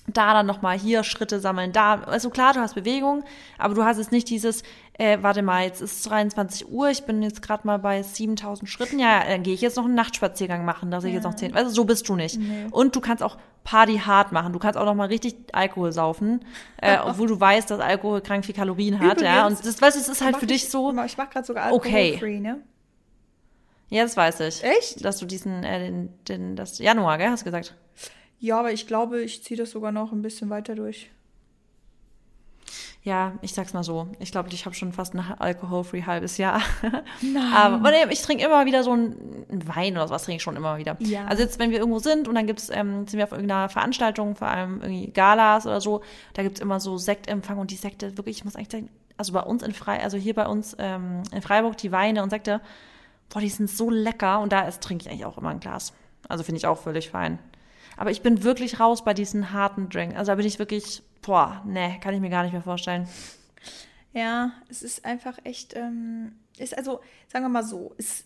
[0.09, 3.25] da dann nochmal hier Schritte sammeln, da, also klar, du hast Bewegung,
[3.59, 4.63] aber du hast jetzt nicht dieses,
[4.95, 8.99] äh, warte mal, jetzt ist 23 Uhr, ich bin jetzt gerade mal bei 7000 Schritten,
[8.99, 11.71] ja, dann gehe ich jetzt noch einen Nachtspaziergang machen, dass ich jetzt noch 10, also
[11.71, 12.39] so bist du nicht.
[12.39, 12.67] Nee.
[12.71, 16.45] Und du kannst auch Party hart machen, du kannst auch nochmal richtig Alkohol saufen,
[16.79, 19.97] äh, obwohl du weißt, dass Alkohol krank viel Kalorien hat, Übrigens, ja, und das, weißt
[19.97, 20.95] du, es ist halt für dich ich, so.
[21.05, 22.41] Ich mach gerade sogar Alkohol okay.
[22.41, 22.61] ne?
[23.91, 24.63] Ja, das weiß ich.
[24.63, 25.05] Echt?
[25.05, 27.75] Dass du diesen, äh, den, den, das Januar, gell, hast du gesagt?
[28.41, 31.11] Ja, aber ich glaube, ich ziehe das sogar noch ein bisschen weiter durch.
[33.03, 34.09] Ja, ich sag's mal so.
[34.19, 36.61] Ich glaube, ich habe schon fast ein alkoholfree halbes Jahr.
[37.23, 37.53] Nein.
[37.55, 40.79] Aber nee, ich trinke immer wieder so einen Wein oder sowas trinke ich schon immer
[40.79, 40.97] wieder.
[40.99, 41.25] Ja.
[41.27, 44.37] Also jetzt, wenn wir irgendwo sind und dann gibt's, ähm, sind wir auf irgendeiner Veranstaltung,
[44.37, 46.03] vor allem irgendwie Galas oder so,
[46.35, 49.43] da gibt's immer so Sektempfang und die Sekte, wirklich, ich muss eigentlich sagen, also bei
[49.43, 52.61] uns in Freiburg, also hier bei uns ähm, in Freiburg, die Weine und Sekte,
[53.31, 55.93] boah, die sind so lecker und da trinke ich eigentlich auch immer ein Glas.
[56.29, 57.39] Also finde ich auch völlig fein.
[57.99, 60.17] Aber ich bin wirklich raus bei diesen harten Drinks.
[60.17, 63.09] Also da bin ich wirklich, boah, nee, kann ich mir gar nicht mehr vorstellen.
[64.13, 68.25] Ja, es ist einfach echt, ähm, ist also, sagen wir mal so, es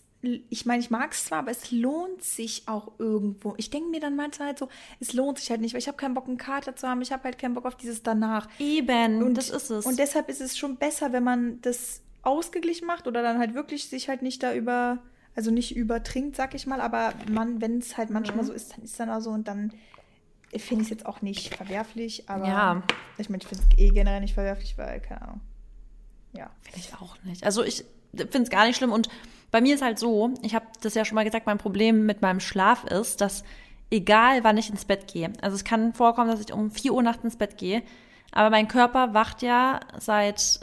[0.49, 3.55] ich meine, ich mag es zwar, aber es lohnt sich auch irgendwo.
[3.57, 4.69] Ich denke mir dann manchmal halt so,
[5.01, 7.01] es lohnt sich halt nicht, weil ich habe keinen Bock, einen Kater zu haben.
[7.01, 8.47] Ich habe halt keinen Bock auf dieses danach.
[8.57, 9.85] Eben, Und das ist es.
[9.85, 13.89] Und deshalb ist es schon besser, wenn man das ausgeglichen macht oder dann halt wirklich
[13.89, 14.99] sich halt nicht da über,
[15.35, 18.47] also nicht übertrinkt, sag ich mal, aber man, wenn es halt manchmal Mhm.
[18.47, 19.73] so ist, dann ist dann auch so und dann
[20.55, 22.83] finde ich es jetzt auch nicht verwerflich, aber Ja.
[23.17, 25.41] ich meine, ich finde es eh generell nicht verwerflich, weil, keine Ahnung.
[26.33, 26.49] Ja.
[26.75, 27.43] Ich auch nicht.
[27.43, 27.83] Also ich
[28.15, 28.91] finde es gar nicht schlimm.
[28.91, 29.09] Und
[29.49, 32.21] bei mir ist halt so, ich habe das ja schon mal gesagt, mein Problem mit
[32.21, 33.43] meinem Schlaf ist, dass
[33.91, 37.01] egal wann ich ins Bett gehe, also es kann vorkommen, dass ich um 4 Uhr
[37.03, 37.81] nachts ins Bett gehe,
[38.31, 40.59] aber mein Körper wacht ja seit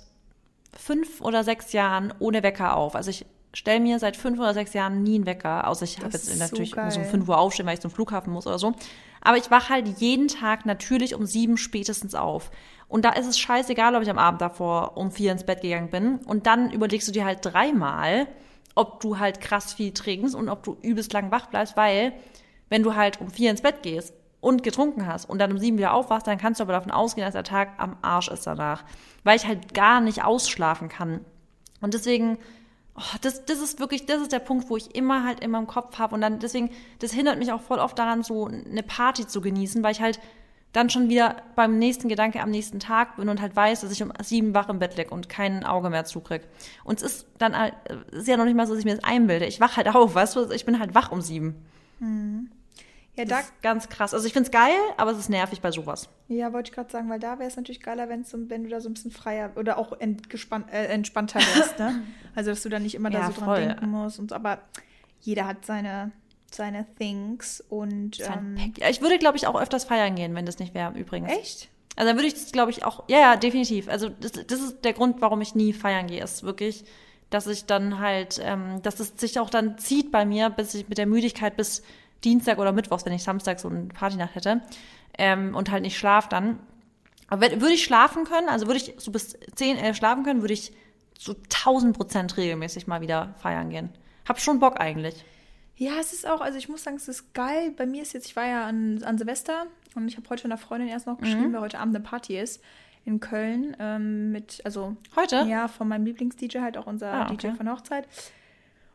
[0.76, 2.94] fünf oder sechs Jahren ohne Wecker auf.
[2.96, 6.10] Also ich stelle mir seit fünf oder sechs Jahren nie einen Wecker, außer ich habe
[6.10, 8.74] jetzt so natürlich muss um fünf Uhr aufstehen, weil ich zum Flughafen muss oder so.
[9.20, 12.50] Aber ich wache halt jeden Tag natürlich um sieben spätestens auf.
[12.88, 15.90] Und da ist es scheißegal, ob ich am Abend davor um vier ins Bett gegangen
[15.90, 16.16] bin.
[16.26, 18.26] Und dann überlegst du dir halt dreimal,
[18.74, 22.12] ob du halt krass viel trinkst und ob du übelst lang wach bleibst, weil
[22.68, 25.76] wenn du halt um vier ins Bett gehst und getrunken hast und dann um sieben
[25.76, 28.84] wieder aufwachst, dann kannst du aber davon ausgehen, dass der Tag am Arsch ist danach.
[29.22, 31.24] Weil ich halt gar nicht ausschlafen kann.
[31.80, 32.38] Und deswegen,
[32.96, 35.66] oh, das, das ist wirklich, das ist der Punkt, wo ich immer halt immer im
[35.66, 36.14] Kopf habe.
[36.14, 39.82] Und dann deswegen, das hindert mich auch voll oft daran, so eine Party zu genießen,
[39.82, 40.20] weil ich halt
[40.72, 44.02] dann schon wieder beim nächsten Gedanke am nächsten Tag bin und halt weiß, dass ich
[44.02, 46.42] um sieben wach im Bett lieg und kein Auge mehr zukrieg.
[46.84, 47.74] Und es ist dann halt,
[48.12, 49.46] es ist ja noch nicht mal so, dass ich mir das einbilde.
[49.46, 51.56] Ich wach halt auf, weißt du, ich bin halt wach um sieben.
[53.16, 54.14] Ja, da, Das ist ganz krass.
[54.14, 56.08] Also ich find's geil, aber es ist nervig bei sowas.
[56.28, 58.70] ja wollte ich gerade sagen, weil da wäre es natürlich geiler, wenn's so, wenn du
[58.70, 62.02] da so ein bisschen freier oder auch entgespannt, äh, entspannter wärst, ne?
[62.40, 63.60] Also, dass du da nicht immer da Ja, so dran voll.
[63.60, 64.34] denken musst und so.
[64.34, 64.62] Aber
[65.20, 66.10] jeder hat seine,
[66.50, 68.16] seine Things und.
[68.16, 70.98] Sein Ähm, Ja, ich würde, glaube ich, auch öfters feiern gehen, wenn das nicht wäre,
[70.98, 71.30] übrigens.
[71.30, 71.68] echt?
[71.96, 73.88] Also dann würde ich das, glaube ich, auch, ja, ja, definitiv.
[73.90, 76.84] Also das, das ist der Grund, warum ich nie feiern gehe, ist wirklich,
[77.28, 80.88] dass ich dann halt, ähm, dass es sich auch dann zieht bei mir, bis ich
[80.88, 81.82] mit der Müdigkeit bis
[82.24, 84.62] Dienstag oder Mittwochs, wenn ich Samstag so eine Partynacht hätte
[85.18, 86.58] ähm, und halt nicht schlaf dann.
[87.28, 90.40] Aber wenn, würde ich schlafen können, also würde ich so bis 10, 11 schlafen können,
[90.40, 90.72] würde ich
[91.20, 93.90] so 1000 Prozent regelmäßig mal wieder feiern gehen.
[94.26, 95.22] Hab schon Bock eigentlich.
[95.76, 97.72] Ja, es ist auch, also ich muss sagen, es ist geil.
[97.76, 100.56] Bei mir ist jetzt, ich war ja an, an Silvester und ich habe heute einer
[100.56, 102.62] Freundin erst noch geschrieben, weil heute Abend eine Party ist
[103.04, 105.44] in Köln ähm, mit, also Heute?
[105.48, 107.56] ja, von meinem Lieblings-DJ, halt auch unser Ah, DJ okay.
[107.56, 108.06] von der Hochzeit.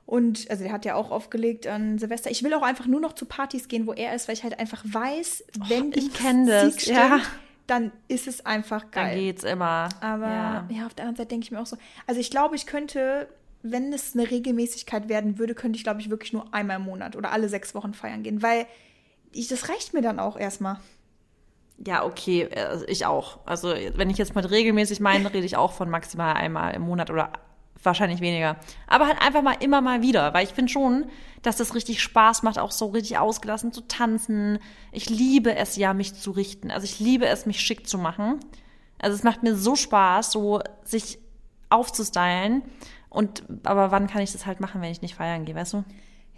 [0.08, 2.30] Und also der hat ja auch aufgelegt an Silvester.
[2.30, 4.60] Ich will auch einfach nur noch zu Partys gehen, wo er ist, weil ich halt
[4.60, 7.20] einfach weiß, wenn ich die kenn das, stimmt, ja.
[7.68, 9.20] Dann ist es einfach Dann geil.
[9.20, 9.90] geht's immer.
[10.02, 10.68] Aber ja.
[10.70, 10.86] ja.
[10.86, 13.28] auf der anderen Seite denke ich mir auch so, also ich glaube, ich könnte,
[13.64, 17.16] wenn es eine Regelmäßigkeit werden würde, könnte ich, glaube ich, wirklich nur einmal im Monat
[17.16, 18.68] oder alle sechs Wochen feiern gehen, weil
[19.32, 20.78] ich, das reicht mir dann auch erstmal.
[21.86, 23.40] Ja, okay, also ich auch.
[23.46, 27.10] Also wenn ich jetzt mit regelmäßig meine, rede ich auch von maximal einmal im Monat
[27.10, 27.34] oder
[27.84, 28.58] wahrscheinlich weniger.
[28.88, 31.06] Aber halt einfach mal immer mal wieder, weil ich finde schon,
[31.42, 34.60] dass das richtig Spaß macht, auch so richtig ausgelassen zu tanzen.
[34.92, 36.72] Ich liebe es ja, mich zu richten.
[36.72, 38.40] Also ich liebe es, mich schick zu machen.
[39.00, 41.20] Also es macht mir so Spaß, so sich
[41.70, 42.64] aufzustylen.
[43.10, 45.84] Und aber wann kann ich das halt machen, wenn ich nicht feiern gehe, weißt du?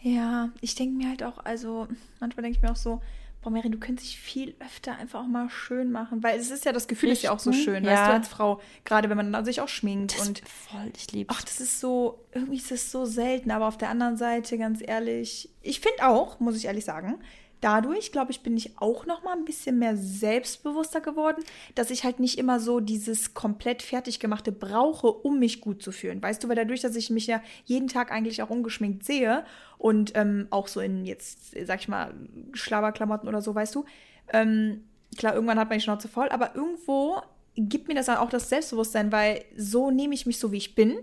[0.01, 1.87] Ja, ich denke mir halt auch, also
[2.19, 3.01] manchmal denke ich mir auch so,
[3.47, 6.65] boah, Mary, du könntest dich viel öfter einfach auch mal schön machen, weil es ist
[6.65, 7.91] ja, das Gefühl ist ja auch so Richten, schön, ja.
[7.91, 11.41] weißt du, als Frau, gerade wenn man sich auch schminkt und voll, ich liebe Ach,
[11.41, 15.49] das ist so, irgendwie ist es so selten, aber auf der anderen Seite, ganz ehrlich,
[15.61, 17.19] ich finde auch, muss ich ehrlich sagen,
[17.61, 21.43] dadurch, glaube ich, bin ich auch noch mal ein bisschen mehr selbstbewusster geworden,
[21.75, 25.91] dass ich halt nicht immer so dieses komplett fertig gemachte brauche, um mich gut zu
[25.91, 26.21] fühlen.
[26.21, 29.45] Weißt du, weil dadurch, dass ich mich ja jeden Tag eigentlich auch ungeschminkt sehe
[29.77, 32.13] und ähm, auch so in jetzt, sag ich mal,
[32.53, 33.85] Schlabberklamotten oder so, weißt du,
[34.33, 34.83] ähm,
[35.17, 37.21] klar, irgendwann hat man die Schnauze voll, aber irgendwo
[37.55, 40.75] gibt mir das dann auch das Selbstbewusstsein, weil so nehme ich mich so, wie ich
[40.75, 40.97] bin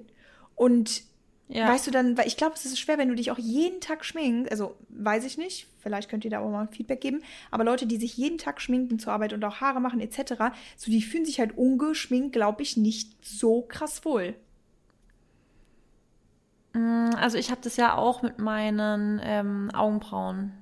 [0.54, 1.02] und
[1.48, 1.68] Ja.
[1.68, 4.04] Weißt du dann, weil ich glaube, es ist schwer, wenn du dich auch jeden Tag
[4.04, 4.50] schminkst.
[4.50, 5.66] Also, weiß ich nicht.
[5.78, 7.22] Vielleicht könnt ihr da auch mal ein Feedback geben.
[7.50, 10.34] Aber Leute, die sich jeden Tag schminken zur Arbeit und auch Haare machen, etc.,
[10.76, 14.34] so die fühlen sich halt ungeschminkt, glaube ich, nicht so krass wohl.
[16.74, 20.52] Also ich habe das ja auch mit meinen ähm, Augenbrauen.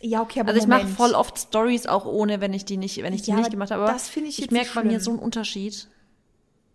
[0.00, 3.02] Ja, okay, aber Also ich mache voll oft Stories auch ohne, wenn ich die nicht,
[3.02, 3.82] wenn ich die Ja, nicht gemacht habe.
[3.84, 5.88] Aber das finde ich ich jetzt merke nicht bei mir so einen Unterschied.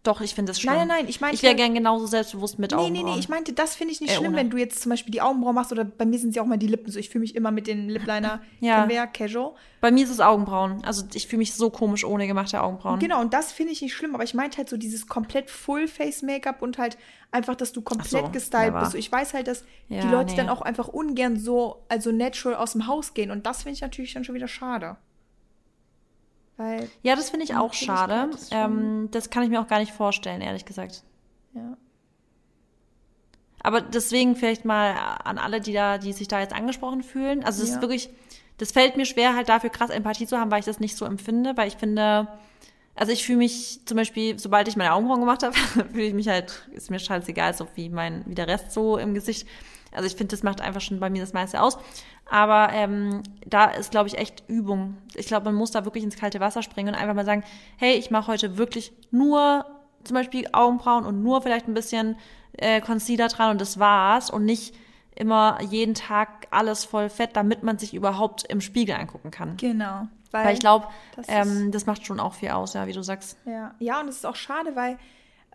[0.04, 0.74] Doch, ich finde das schlimm.
[0.74, 3.14] Nein, nein, nein, ich meinte- Ich wäre gern genauso selbstbewusst mit Nee, nee, Augenbrauen.
[3.14, 4.38] nee, ich meinte, das finde ich nicht Äh, schlimm, ohne.
[4.38, 6.58] wenn du jetzt zum Beispiel die Augenbrauen machst oder bei mir sind sie auch mal
[6.58, 6.98] die Lippen so.
[6.98, 8.90] Ich fühle mich immer mit den Lipliner, Ja.
[8.90, 9.54] ja, casual.
[9.80, 10.84] bei mir ist es Augenbrauen.
[10.84, 12.98] Also ich fühle mich so komisch ohne gemachte Augenbrauen.
[12.98, 16.64] Genau, und das finde ich nicht schlimm, aber ich meinte halt so dieses komplett Full-Face-Make-up
[16.64, 16.98] und halt
[17.32, 18.94] einfach, dass du komplett so, gestylt bist.
[18.94, 20.38] So, Ich weiß halt, dass die Ja, Leute nee.
[20.38, 23.82] dann auch einfach ungern so, also natural aus dem Haus gehen und das finde ich
[23.82, 24.98] natürlich dann schon wieder schade.
[26.62, 28.30] Weil, Ja, das finde ich auch schade.
[28.52, 31.04] Ähm, das kann ich mir auch gar nicht vorstellen, ehrlich gesagt.
[31.54, 31.76] ja.
[33.64, 34.92] Aber deswegen vielleicht mal
[35.24, 37.44] an alle, die da, die sich da jetzt angesprochen fühlen.
[37.44, 37.76] Also es Ja.
[37.76, 38.10] ist wirklich,
[38.58, 41.06] das fällt mir schwer, halt dafür krass Empathie zu haben, weil ich das nicht so
[41.06, 42.28] empfinde, weil ich finde,
[42.96, 45.54] also ich fühle mich zum Beispiel, sobald ich meine Augenbrauen gemacht habe,
[45.92, 49.14] fühle ich mich halt, ist mir scheißegal, so wie mein, wie der Rest so im
[49.14, 49.48] Gesicht.
[49.92, 51.78] Also ich finde, das macht einfach schon bei mir das meiste aus.
[52.30, 54.98] Aber ähm, da ist, glaube ich, echt Übung.
[55.16, 57.44] Ich glaube, man muss da wirklich ins kalte Wasser springen und einfach mal sagen,
[57.78, 59.66] hey, ich mache heute wirklich nur
[60.04, 62.16] zum Beispiel Augenbrauen und nur vielleicht ein bisschen
[62.54, 64.74] äh, Concealer dran und das war's und nicht
[65.16, 69.58] immer jeden Tag alles voll fett, damit man sich überhaupt im Spiegel angucken kann.
[69.58, 70.08] Genau.
[70.32, 73.38] Weil ich glaube, das ähm, das macht schon auch viel aus, ja, wie du sagst.
[73.46, 74.98] Ja, ja, und es ist auch schade, weil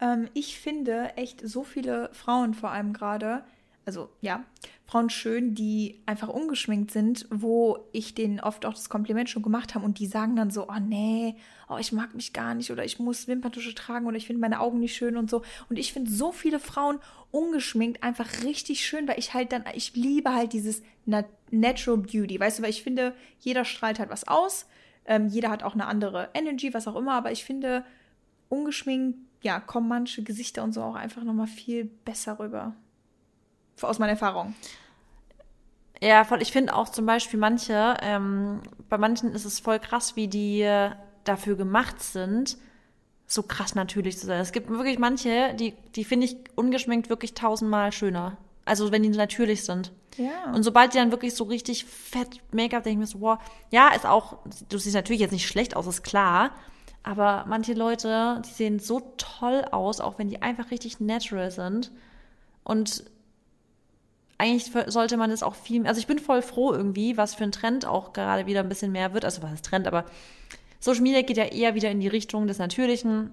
[0.00, 3.44] ähm, ich finde echt so viele Frauen vor allem gerade,
[3.86, 4.44] also ja,
[4.84, 9.74] Frauen schön, die einfach ungeschminkt sind, wo ich denen oft auch das Kompliment schon gemacht
[9.74, 11.36] habe und die sagen dann so, oh nee,
[11.68, 14.60] oh ich mag mich gar nicht oder ich muss Wimperntusche tragen oder ich finde meine
[14.60, 15.42] Augen nicht schön und so.
[15.70, 16.98] Und ich finde so viele Frauen
[17.30, 22.40] ungeschminkt einfach richtig schön, weil ich halt dann, ich liebe halt dieses Nat Natural Beauty,
[22.40, 24.66] weißt du, weil ich finde, jeder strahlt halt was aus,
[25.04, 27.84] ähm, jeder hat auch eine andere Energy, was auch immer, aber ich finde,
[28.48, 32.74] ungeschminkt, ja, kommen manche Gesichter und so auch einfach nochmal viel besser rüber.
[33.80, 34.54] Aus meiner Erfahrung.
[36.02, 36.42] Ja, voll.
[36.42, 40.68] Ich finde auch zum Beispiel manche, ähm, bei manchen ist es voll krass, wie die
[41.24, 42.58] dafür gemacht sind,
[43.26, 44.40] so krass natürlich zu sein.
[44.40, 48.36] Es gibt wirklich manche, die, die finde ich ungeschminkt wirklich tausendmal schöner.
[48.64, 49.92] Also wenn die natürlich sind.
[50.16, 50.52] Ja.
[50.52, 53.38] Und sobald die dann wirklich so richtig fett Make-up, denke ich mir so, wow,
[53.70, 56.50] ja, ist auch, du siehst natürlich jetzt nicht schlecht aus, ist klar.
[57.02, 61.92] Aber manche Leute, die sehen so toll aus, auch wenn die einfach richtig natural sind.
[62.64, 63.04] Und
[64.38, 67.52] eigentlich sollte man das auch viel, also ich bin voll froh irgendwie, was für ein
[67.52, 69.24] Trend auch gerade wieder ein bisschen mehr wird.
[69.24, 70.04] Also was ist Trend, aber
[70.78, 73.30] Social Media geht ja eher wieder in die Richtung des Natürlichen.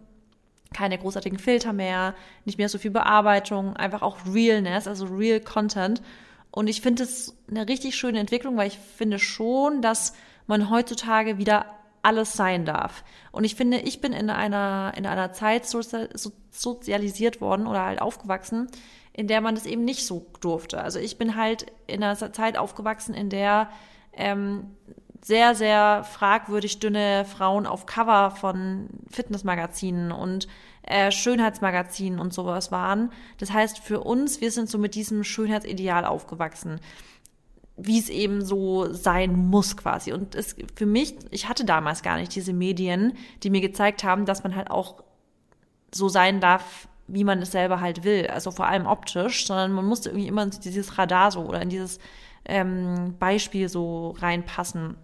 [0.74, 6.02] Keine großartigen Filter mehr, nicht mehr so viel Bearbeitung, einfach auch Realness, also Real Content.
[6.50, 10.14] Und ich finde es eine richtig schöne Entwicklung, weil ich finde schon, dass
[10.48, 11.66] man heutzutage wieder
[12.02, 13.04] alles sein darf.
[13.32, 18.68] Und ich finde, ich bin in einer, in einer Zeit sozialisiert worden oder halt aufgewachsen,
[19.14, 20.82] in der man das eben nicht so durfte.
[20.82, 23.70] Also ich bin halt in einer Zeit aufgewachsen, in der
[24.14, 24.72] ähm,
[25.24, 30.48] sehr, sehr fragwürdig dünne Frauen auf Cover von Fitnessmagazinen und
[30.82, 33.12] äh, Schönheitsmagazinen und sowas waren.
[33.38, 36.80] Das heißt, für uns, wir sind so mit diesem Schönheitsideal aufgewachsen
[37.76, 40.14] wie es eben so sein muss quasi.
[40.14, 44.26] Und es für mich, ich hatte damals gar nicht diese Medien, die mir gezeigt haben,
[44.26, 45.04] dass man halt auch
[45.94, 48.28] so sein darf, wie man es selber halt will.
[48.28, 51.70] Also vor allem optisch, sondern man musste irgendwie immer in dieses Radar so oder in
[51.70, 52.00] dieses
[52.46, 54.96] ähm, Beispiel so reinpassen.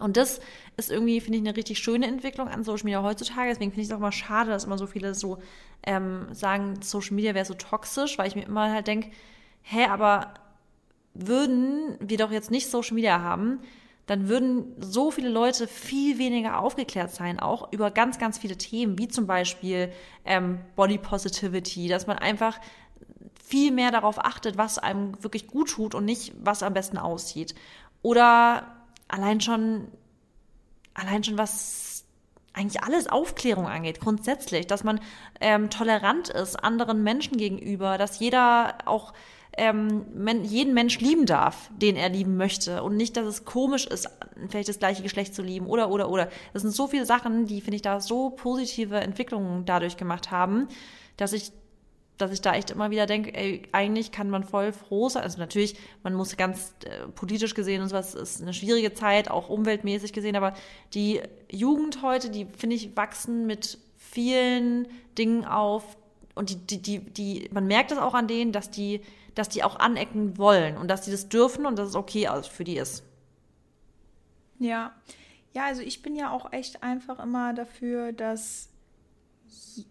[0.00, 0.40] Und das
[0.76, 3.50] ist irgendwie, finde ich, eine richtig schöne Entwicklung an Social Media heutzutage.
[3.50, 5.38] Deswegen finde ich es auch mal schade, dass immer so viele so
[5.84, 9.10] ähm, sagen, Social Media wäre so toxisch, weil ich mir immer halt denke,
[9.62, 10.34] hä, aber
[11.14, 13.60] würden wir doch jetzt nicht Social Media haben,
[14.06, 18.98] dann würden so viele Leute viel weniger aufgeklärt sein, auch über ganz, ganz viele Themen,
[18.98, 19.90] wie zum Beispiel
[20.24, 22.58] ähm, Body Positivity, dass man einfach
[23.42, 27.54] viel mehr darauf achtet, was einem wirklich gut tut und nicht, was am besten aussieht.
[28.02, 28.74] Oder
[29.08, 29.88] allein schon,
[30.92, 32.04] allein schon was
[32.52, 35.00] eigentlich alles Aufklärung angeht, grundsätzlich, dass man
[35.40, 39.12] ähm, tolerant ist anderen Menschen gegenüber, dass jeder auch
[39.56, 40.04] ähm,
[40.42, 44.08] jeden Mensch lieben darf, den er lieben möchte und nicht, dass es komisch ist,
[44.48, 46.28] vielleicht das gleiche Geschlecht zu lieben oder oder oder.
[46.52, 50.68] Das sind so viele Sachen, die finde ich da so positive Entwicklungen dadurch gemacht haben,
[51.16, 51.52] dass ich
[52.16, 55.24] dass ich da echt immer wieder denke, ey, eigentlich kann man voll froh sein.
[55.24, 59.48] Also natürlich, man muss ganz äh, politisch gesehen und sowas, ist eine schwierige Zeit, auch
[59.48, 60.54] umweltmäßig gesehen, aber
[60.94, 64.86] die Jugend heute, die finde ich wachsen mit vielen
[65.18, 65.96] Dingen auf
[66.34, 69.00] und die, die, die, die, man merkt es auch an denen, dass die
[69.34, 72.64] dass die auch anecken wollen und dass die das dürfen und dass es okay für
[72.64, 73.02] die ist.
[74.58, 74.94] Ja.
[75.52, 78.68] Ja, also ich bin ja auch echt einfach immer dafür, dass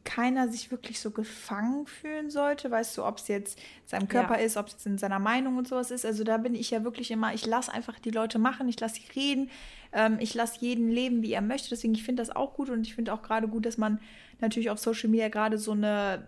[0.04, 4.46] keiner sich wirklich so gefangen fühlen sollte, weißt du, ob es jetzt seinem Körper ja.
[4.46, 6.06] ist, ob es in seiner Meinung und sowas ist.
[6.06, 8.96] Also da bin ich ja wirklich immer, ich lasse einfach die Leute machen, ich lasse
[8.96, 9.50] sie reden,
[9.92, 11.70] ähm, ich lasse jeden leben, wie er möchte.
[11.70, 14.00] Deswegen, ich finde das auch gut und ich finde auch gerade gut, dass man
[14.40, 16.28] natürlich auf Social Media gerade so eine,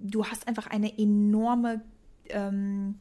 [0.00, 1.82] du hast einfach eine enorme
[2.28, 2.98] ähm,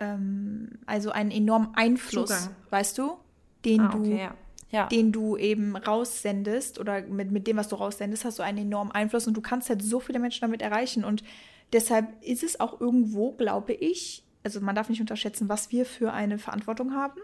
[0.00, 2.56] ähm, also einen enormen Einfluss, Zugang.
[2.70, 3.16] weißt du,
[3.64, 4.34] den ah, okay, du, ja.
[4.70, 4.86] Ja.
[4.86, 8.92] den du eben raussendest oder mit, mit dem, was du raussendest, hast du einen enormen
[8.92, 11.24] Einfluss und du kannst halt so viele Menschen damit erreichen und
[11.72, 16.12] deshalb ist es auch irgendwo, glaube ich, also man darf nicht unterschätzen, was wir für
[16.12, 17.20] eine Verantwortung haben,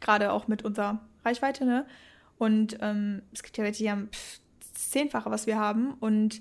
[0.00, 1.86] gerade auch mit unserer Reichweite, ne?
[2.38, 4.40] Und ähm, es gibt ja welche, die haben pff,
[4.74, 6.40] zehnfache, was wir haben und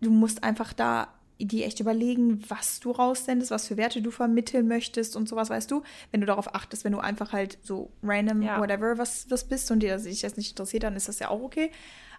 [0.00, 1.08] du musst einfach da
[1.40, 5.70] die echt überlegen, was du raussendest, was für Werte du vermitteln möchtest und sowas, weißt
[5.70, 5.82] du?
[6.10, 8.60] Wenn du darauf achtest, wenn du einfach halt so random, ja.
[8.60, 11.40] whatever, was, was bist und dir sich das nicht interessiert, dann ist das ja auch
[11.40, 11.70] okay.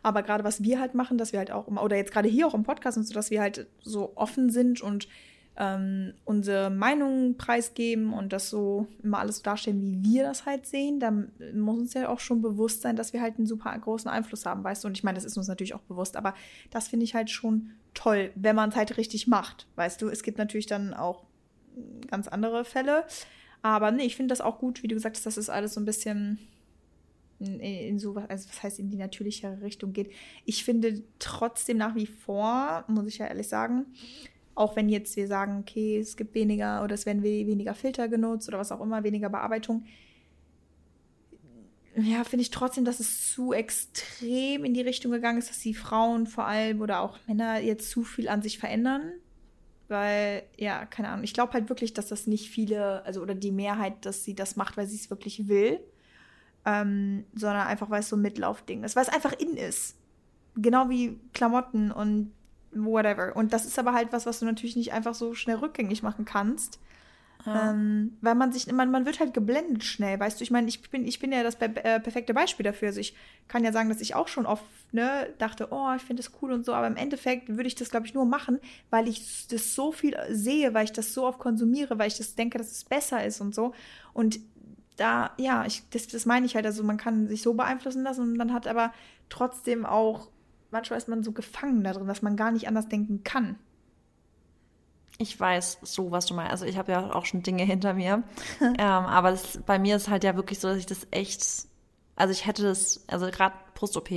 [0.02, 2.48] Aber gerade was wir halt machen, dass wir halt auch immer, oder jetzt gerade hier
[2.48, 5.10] auch im Podcast und so, dass wir halt so offen sind und
[5.60, 10.66] ähm, unsere Meinungen preisgeben und das so immer alles so darstellen, wie wir das halt
[10.66, 14.10] sehen, dann muss uns ja auch schon bewusst sein, dass wir halt einen super großen
[14.10, 14.88] Einfluss haben, weißt du?
[14.88, 16.34] Und ich meine, das ist uns natürlich auch bewusst, aber
[16.72, 20.08] das finde ich halt schon toll, wenn man es halt richtig macht, weißt du?
[20.08, 21.26] Es gibt natürlich dann auch
[22.08, 23.04] ganz andere Fälle,
[23.62, 25.82] aber nee, ich finde das auch gut, wie du gesagt hast, dass es alles so
[25.82, 26.40] ein bisschen
[27.40, 30.12] in, in so, also was heißt in die natürlichere Richtung geht.
[30.46, 33.88] Ich finde trotzdem nach wie vor, muss ich ja ehrlich sagen,
[34.60, 38.50] auch wenn jetzt wir sagen, okay, es gibt weniger oder es werden weniger Filter genutzt
[38.50, 39.86] oder was auch immer, weniger Bearbeitung.
[41.96, 45.74] Ja, finde ich trotzdem, dass es zu extrem in die Richtung gegangen ist, dass die
[45.74, 49.14] Frauen vor allem oder auch Männer jetzt zu viel an sich verändern.
[49.88, 51.24] Weil, ja, keine Ahnung.
[51.24, 54.58] Ich glaube halt wirklich, dass das nicht viele, also oder die Mehrheit, dass sie das
[54.58, 55.80] macht, weil sie es wirklich will.
[56.66, 58.98] Ähm, sondern einfach, weil es so ein Mitlaufding ist.
[58.98, 59.96] Weil es einfach in ist.
[60.56, 62.34] Genau wie Klamotten und
[62.72, 63.36] whatever.
[63.36, 66.26] Und das ist aber halt was, was du natürlich nicht einfach so schnell rückgängig machen
[66.26, 66.80] kannst.
[67.46, 67.72] Ja.
[67.72, 70.44] Ähm, weil man sich, man, man wird halt geblendet schnell, weißt du?
[70.44, 72.90] Ich meine, ich bin, ich bin ja das äh, perfekte Beispiel dafür.
[72.90, 73.16] Also ich
[73.48, 76.52] kann ja sagen, dass ich auch schon oft ne, dachte, oh, ich finde das cool
[76.52, 78.60] und so, aber im Endeffekt würde ich das, glaube ich, nur machen,
[78.90, 82.36] weil ich das so viel sehe, weil ich das so oft konsumiere, weil ich das
[82.36, 83.74] denke, dass es besser ist und so.
[84.14, 84.40] Und
[84.98, 88.22] da, ja, ich, das, das meine ich halt, also man kann sich so beeinflussen lassen
[88.24, 88.94] und man hat aber
[89.30, 90.28] trotzdem auch
[90.72, 93.58] manchmal ist man so gefangen da drin, dass man gar nicht anders denken kann.
[95.18, 96.52] Ich weiß so, was du meinst.
[96.52, 98.24] Also ich habe ja auch schon Dinge hinter mir.
[98.62, 101.46] ähm, aber das, bei mir ist halt ja wirklich so, dass ich das echt,
[102.16, 104.10] also ich hätte das, also gerade Brust-OP,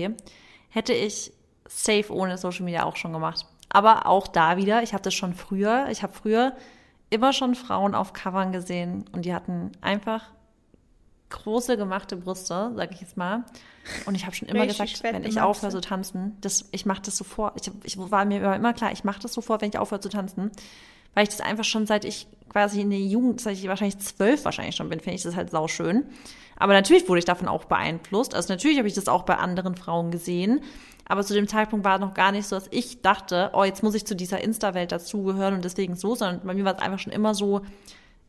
[0.69, 1.33] hätte ich
[1.69, 3.47] safe ohne Social Media auch schon gemacht.
[3.69, 6.55] Aber auch da wieder, ich habe das schon früher, ich habe früher
[7.11, 10.31] immer schon Frauen auf Covern gesehen und die hatten einfach
[11.33, 13.45] große gemachte Brüste, sag ich jetzt mal.
[14.07, 17.17] Und ich habe schon immer gesagt, wenn ich aufhöre zu tanzen, das, ich mache das
[17.17, 17.55] sofort.
[17.61, 20.53] Ich, ich war mir immer klar, ich mache das sofort, wenn ich aufhöre zu tanzen.
[21.15, 24.45] Weil ich das einfach schon seit ich quasi in der Jugend, seit ich wahrscheinlich zwölf
[24.45, 26.05] wahrscheinlich schon bin, finde ich das halt sauschön.
[26.57, 28.35] Aber natürlich wurde ich davon auch beeinflusst.
[28.35, 30.61] Also natürlich habe ich das auch bei anderen Frauen gesehen.
[31.07, 33.83] Aber zu dem Zeitpunkt war es noch gar nicht so, dass ich dachte, oh, jetzt
[33.83, 37.01] muss ich zu dieser Insta-Welt dazugehören und deswegen so, sondern bei mir war es einfach
[37.01, 37.63] schon immer so,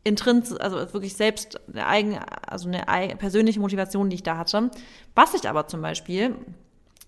[0.04, 4.70] intrins, also wirklich selbst eine eigene, also eine persönliche Motivation, die ich da hatte.
[5.16, 6.36] Was ich aber zum Beispiel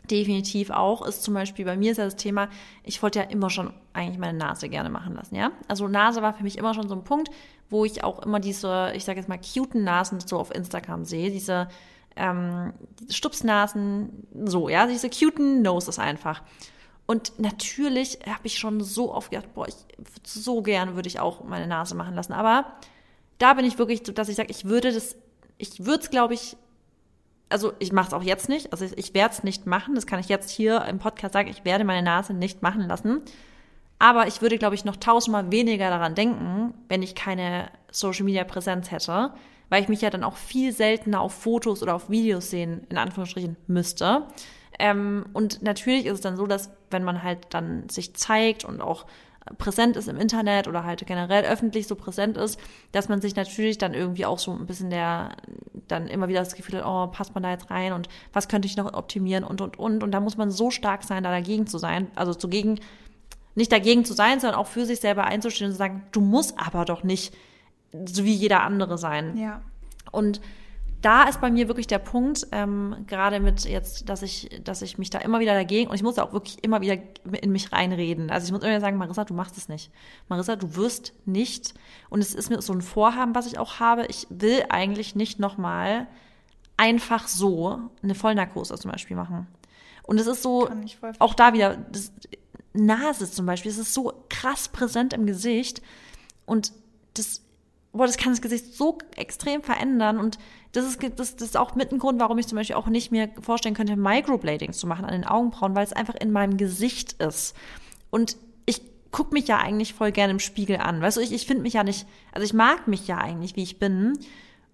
[0.10, 2.48] definitiv auch ist zum Beispiel bei mir ist ja das Thema,
[2.84, 5.52] ich wollte ja immer schon eigentlich meine Nase gerne machen lassen, ja.
[5.68, 7.30] Also Nase war für mich immer schon so ein Punkt,
[7.70, 11.32] wo ich auch immer diese, ich sage jetzt mal, cuten Nasen so auf Instagram sehe,
[11.32, 11.68] diese
[12.16, 12.74] ähm,
[13.10, 16.44] Stupsnasen, so, ja, diese cuten Noses einfach.
[17.08, 19.76] Und natürlich habe ich schon so oft gedacht, boah, ich
[20.24, 22.34] so gerne würde ich auch meine Nase machen lassen.
[22.34, 22.66] Aber
[23.38, 25.16] da bin ich wirklich, dass ich sage, ich würde das,
[25.58, 26.58] ich würde es, glaube ich,
[27.50, 30.08] also ich mache es auch jetzt nicht, also ich, ich werde es nicht machen, das
[30.08, 33.22] kann ich jetzt hier im Podcast sagen, ich werde meine Nase nicht machen lassen.
[34.00, 39.32] Aber ich würde, glaube ich, noch tausendmal weniger daran denken, wenn ich keine Social-Media-Präsenz hätte,
[39.70, 42.98] weil ich mich ja dann auch viel seltener auf Fotos oder auf Videos sehen, in
[42.98, 44.24] Anführungsstrichen, müsste.
[44.80, 48.82] Ähm, und natürlich ist es dann so, dass wenn man halt dann sich zeigt und
[48.82, 49.06] auch
[49.58, 52.60] präsent ist im Internet oder halt generell öffentlich so präsent ist,
[52.92, 55.36] dass man sich natürlich dann irgendwie auch so ein bisschen der,
[55.88, 58.68] dann immer wieder das Gefühl hat, oh, passt man da jetzt rein und was könnte
[58.68, 60.04] ich noch optimieren und, und, und.
[60.04, 62.80] Und da muss man so stark sein, da dagegen zu sein, also zugegen,
[63.54, 66.58] nicht dagegen zu sein, sondern auch für sich selber einzustehen und zu sagen, du musst
[66.58, 67.36] aber doch nicht
[68.06, 69.38] so wie jeder andere sein.
[69.38, 69.62] Ja.
[70.12, 70.42] Und
[71.06, 74.98] da ist bei mir wirklich der Punkt, ähm, gerade mit jetzt, dass ich, dass ich
[74.98, 76.98] mich da immer wieder dagegen und ich muss auch wirklich immer wieder
[77.44, 78.32] in mich reinreden.
[78.32, 79.92] Also ich muss immer wieder sagen, Marissa, du machst es nicht.
[80.30, 81.76] Marissa, du wirst nicht.
[82.10, 84.08] Und es ist mir so ein Vorhaben, was ich auch habe.
[84.08, 86.08] Ich will eigentlich nicht nochmal
[86.76, 89.46] einfach so eine Vollnarkose zum Beispiel machen.
[90.02, 90.68] Und es ist so,
[91.20, 92.12] auch da wieder, das,
[92.74, 95.84] Nase zum Beispiel, es ist so krass präsent im Gesicht
[96.48, 96.74] und
[97.14, 97.45] das
[97.96, 100.38] boah, das kann das Gesicht so extrem verändern und
[100.72, 103.12] das ist, das, das ist auch mit ein Grund, warum ich zum Beispiel auch nicht
[103.12, 107.14] mir vorstellen könnte, Microbladings zu machen an den Augenbrauen, weil es einfach in meinem Gesicht
[107.14, 107.56] ist.
[108.10, 108.36] Und
[108.66, 108.82] ich
[109.12, 111.02] gucke mich ja eigentlich voll gerne im Spiegel an.
[111.02, 113.64] Weißt du, ich, ich finde mich ja nicht, also ich mag mich ja eigentlich, wie
[113.64, 114.20] ich bin.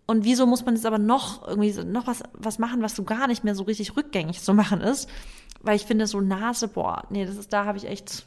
[0.07, 3.27] Und wieso muss man jetzt aber noch irgendwie noch was, was machen, was so gar
[3.27, 5.07] nicht mehr so richtig rückgängig zu machen ist?
[5.61, 8.25] Weil ich finde, so Nase, boah, nee, das ist, da habe ich echt,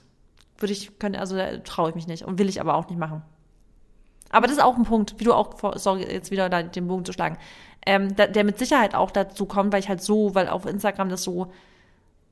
[0.59, 3.23] würde ich, könnte, also traue ich mich nicht und will ich aber auch nicht machen.
[4.35, 7.05] Aber das ist auch ein Punkt, wie du auch, sorry, jetzt wieder da den Bogen
[7.05, 7.39] zu schlagen,
[7.87, 11.09] ähm, da, der mit Sicherheit auch dazu kommt, weil ich halt so, weil auf Instagram
[11.09, 11.53] das so,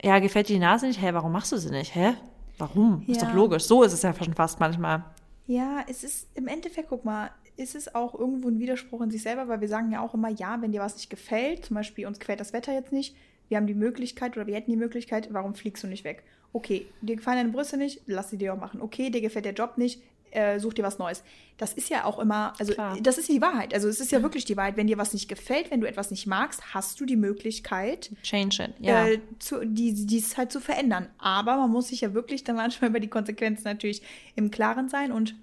[0.03, 1.01] ja, gefällt dir die Nase nicht?
[1.01, 1.95] Hä, warum machst du sie nicht?
[1.95, 2.15] Hä?
[2.59, 3.05] Warum?
[3.07, 3.13] Ja.
[3.13, 3.65] Ist doch logisch.
[3.65, 5.05] So ist es ja schon fast manchmal.
[5.47, 9.23] Ja, es ist im Endeffekt, guck mal, ist es auch irgendwo ein Widerspruch in sich
[9.23, 12.07] selber, weil wir sagen ja auch immer, ja, wenn dir was nicht gefällt, zum Beispiel
[12.07, 13.15] uns quält das Wetter jetzt nicht,
[13.49, 16.25] wir haben die Möglichkeit oder wir hätten die Möglichkeit, warum fliegst du nicht weg?
[16.53, 18.81] Okay, dir gefallen deine Brüste nicht, lass sie dir auch machen.
[18.81, 21.23] Okay, dir gefällt der Job nicht, äh, such dir was Neues.
[21.59, 22.97] Das ist ja auch immer, also Klar.
[23.01, 23.73] das ist die Wahrheit.
[23.75, 24.77] Also es ist ja wirklich die Wahrheit.
[24.77, 28.65] Wenn dir was nicht gefällt, wenn du etwas nicht magst, hast du die Möglichkeit, change
[28.65, 29.07] it, ja.
[29.07, 31.09] Äh, zu, die, dies halt zu verändern.
[31.19, 34.03] Aber man muss sich ja wirklich dann manchmal über die Konsequenzen natürlich
[34.35, 35.35] im Klaren sein und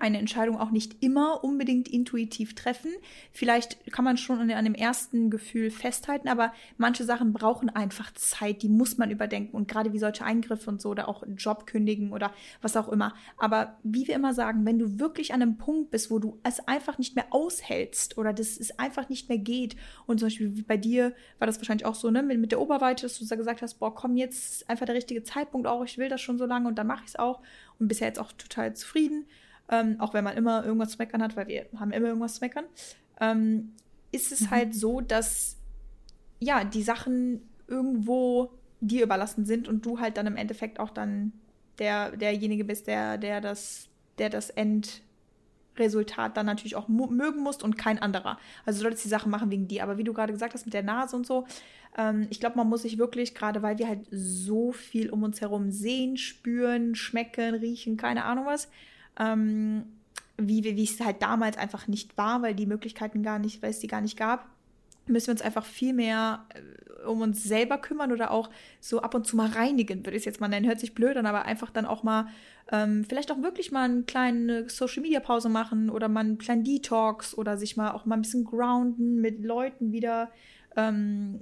[0.00, 2.90] eine Entscheidung auch nicht immer unbedingt intuitiv treffen.
[3.32, 8.62] Vielleicht kann man schon an dem ersten Gefühl festhalten, aber manche Sachen brauchen einfach Zeit,
[8.62, 12.12] die muss man überdenken und gerade wie solche Eingriffe und so oder auch Job kündigen
[12.12, 12.32] oder
[12.62, 13.14] was auch immer.
[13.36, 16.60] Aber wie wir immer sagen, wenn du wirklich an einem Punkt bist, wo du es
[16.66, 19.76] einfach nicht mehr aushältst oder das es einfach nicht mehr geht
[20.06, 23.18] und zum Beispiel bei dir war das wahrscheinlich auch so, ne, mit, der Oberweite, dass
[23.18, 26.20] du gesagt hast, boah, komm, jetzt ist einfach der richtige Zeitpunkt auch, ich will das
[26.20, 27.40] schon so lange und dann mache ich es auch
[27.78, 29.26] und bisher jetzt auch total zufrieden
[29.70, 32.40] ähm, auch wenn man immer irgendwas zu meckern hat, weil wir haben immer irgendwas zu
[32.40, 32.64] meckern,
[33.20, 33.72] ähm,
[34.12, 34.50] ist es mhm.
[34.50, 35.56] halt so, dass
[36.38, 41.32] ja, die Sachen irgendwo dir überlassen sind und du halt dann im Endeffekt auch dann
[41.78, 43.88] der, derjenige bist, der, der das,
[44.18, 48.38] der das Endresultat dann natürlich auch mögen muss und kein anderer.
[48.64, 49.82] Also du solltest die Sachen machen wegen dir.
[49.82, 51.46] Aber wie du gerade gesagt hast mit der Nase und so,
[51.96, 55.40] ähm, ich glaube, man muss sich wirklich, gerade weil wir halt so viel um uns
[55.40, 58.68] herum sehen, spüren, schmecken, riechen, keine Ahnung was,
[59.18, 59.84] ähm,
[60.38, 63.78] wie, wie es halt damals einfach nicht war, weil die Möglichkeiten gar nicht, weil es
[63.78, 64.46] die gar nicht gab,
[65.06, 68.50] müssen wir uns einfach viel mehr äh, um uns selber kümmern oder auch
[68.80, 70.66] so ab und zu mal reinigen, würde ich es jetzt mal nennen.
[70.66, 72.26] Hört sich blöd an, aber einfach dann auch mal,
[72.72, 76.64] ähm, vielleicht auch wirklich mal eine kleine Social Media Pause machen oder mal einen kleinen
[76.64, 80.30] Detox oder sich mal auch mal ein bisschen grounden mit Leuten wieder,
[80.76, 81.40] ähm,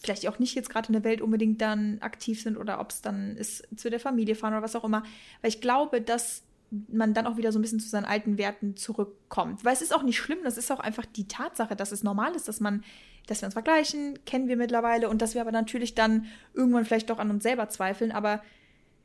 [0.00, 3.02] vielleicht auch nicht jetzt gerade in der Welt unbedingt dann aktiv sind oder ob es
[3.02, 5.02] dann ist zu der Familie fahren oder was auch immer.
[5.40, 6.44] Weil ich glaube, dass
[6.88, 9.64] man dann auch wieder so ein bisschen zu seinen alten Werten zurückkommt.
[9.64, 12.34] Weil es ist auch nicht schlimm, das ist auch einfach die Tatsache, dass es normal
[12.34, 12.82] ist, dass man,
[13.26, 17.10] dass wir uns vergleichen, kennen wir mittlerweile und dass wir aber natürlich dann irgendwann vielleicht
[17.10, 18.10] doch an uns selber zweifeln.
[18.10, 18.42] Aber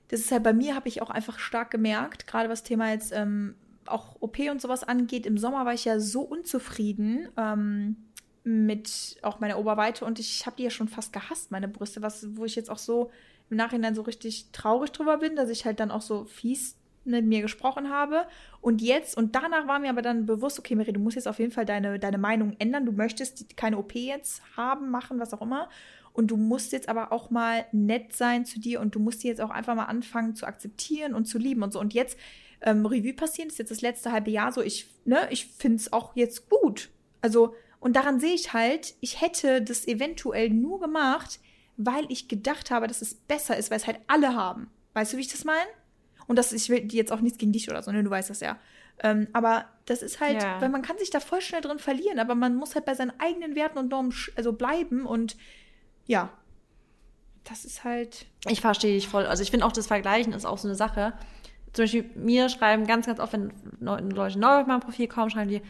[0.08, 3.12] das ist halt bei mir, habe ich auch einfach stark gemerkt, gerade was Thema jetzt
[3.14, 3.56] ähm,
[3.86, 5.26] auch OP und sowas angeht.
[5.26, 7.98] Im Sommer war ich ja so unzufrieden ähm,
[8.44, 12.38] mit auch meiner Oberweite und ich habe die ja schon fast gehasst, meine Brüste, was,
[12.38, 13.12] wo ich jetzt auch so
[13.50, 16.77] im Nachhinein so richtig traurig drüber bin, dass ich halt dann auch so fies
[17.08, 18.26] mit mir gesprochen habe.
[18.62, 21.40] Und jetzt, und danach war mir aber dann bewusst, okay, Mary, du musst jetzt auf
[21.40, 22.86] jeden Fall deine, deine Meinung ändern.
[22.86, 25.70] Du möchtest keine OP jetzt haben, machen, was auch immer.
[26.14, 29.28] Und du musst jetzt aber auch mal nett sein zu dir und du musst die
[29.28, 31.80] jetzt auch einfach mal anfangen zu akzeptieren und zu lieben und so.
[31.80, 32.18] Und jetzt
[32.62, 35.94] ähm, Revue passieren, ist jetzt das letzte halbe Jahr so, ich, ne, ich finde es
[35.94, 36.90] auch jetzt gut.
[37.22, 41.40] Also, und daran sehe ich halt, ich hätte das eventuell nur gemacht,
[41.78, 44.72] weil ich gedacht habe, dass es besser ist, weil es halt alle haben.
[44.94, 45.70] Weißt du, wie ich das meine?
[46.28, 48.04] Und das, ich will jetzt auch nichts gegen dich oder so, ne?
[48.04, 48.58] Du weißt das ja.
[49.04, 50.60] Ähm, aber das ist halt, ja.
[50.60, 53.14] weil man kann sich da voll schnell drin verlieren, aber man muss halt bei seinen
[53.20, 55.38] eigenen Werten und Normen also bleiben und
[56.06, 56.32] ja,
[57.44, 58.26] das ist halt.
[58.48, 59.26] Ich verstehe dich voll.
[59.26, 61.14] Also ich finde auch das Vergleichen ist auch so eine Sache.
[61.74, 65.50] Zum Beispiel mir schreiben ganz, ganz oft, wenn Leute neu auf mein Profil kommen, schreiben
[65.50, 65.62] die,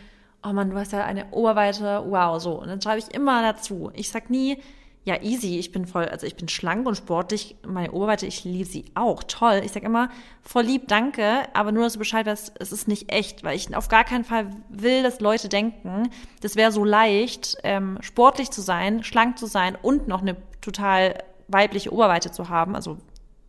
[0.43, 2.61] oh Mann, du hast ja eine Oberweite, wow, so.
[2.61, 3.91] Und dann schreibe ich immer dazu.
[3.93, 4.61] Ich sag nie,
[5.07, 8.65] ja, easy, ich bin voll, also ich bin schlank und sportlich, meine Oberweite, ich liebe
[8.65, 9.61] sie auch, toll.
[9.63, 10.09] Ich sag immer,
[10.43, 13.73] voll lieb, danke, aber nur, dass du Bescheid weißt, es ist nicht echt, weil ich
[13.73, 16.09] auf gar keinen Fall will, dass Leute denken,
[16.41, 21.23] das wäre so leicht, ähm, sportlich zu sein, schlank zu sein und noch eine total
[21.47, 22.97] weibliche Oberweite zu haben, also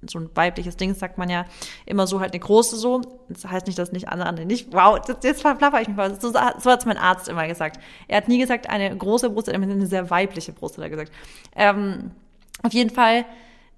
[0.07, 1.45] so ein weibliches Ding, sagt man ja
[1.87, 3.01] immer so halt eine große so.
[3.29, 4.73] Das heißt nicht, dass nicht andere nicht.
[4.73, 6.21] Wow, das, jetzt verplapper ich mich mal.
[6.21, 7.81] So, so hat es mein Arzt immer gesagt.
[8.07, 10.91] Er hat nie gesagt, eine große Brust, er hat eine sehr weibliche Brust, hat er
[10.91, 11.13] gesagt.
[11.57, 12.13] Ähm,
[12.63, 13.25] auf jeden Fall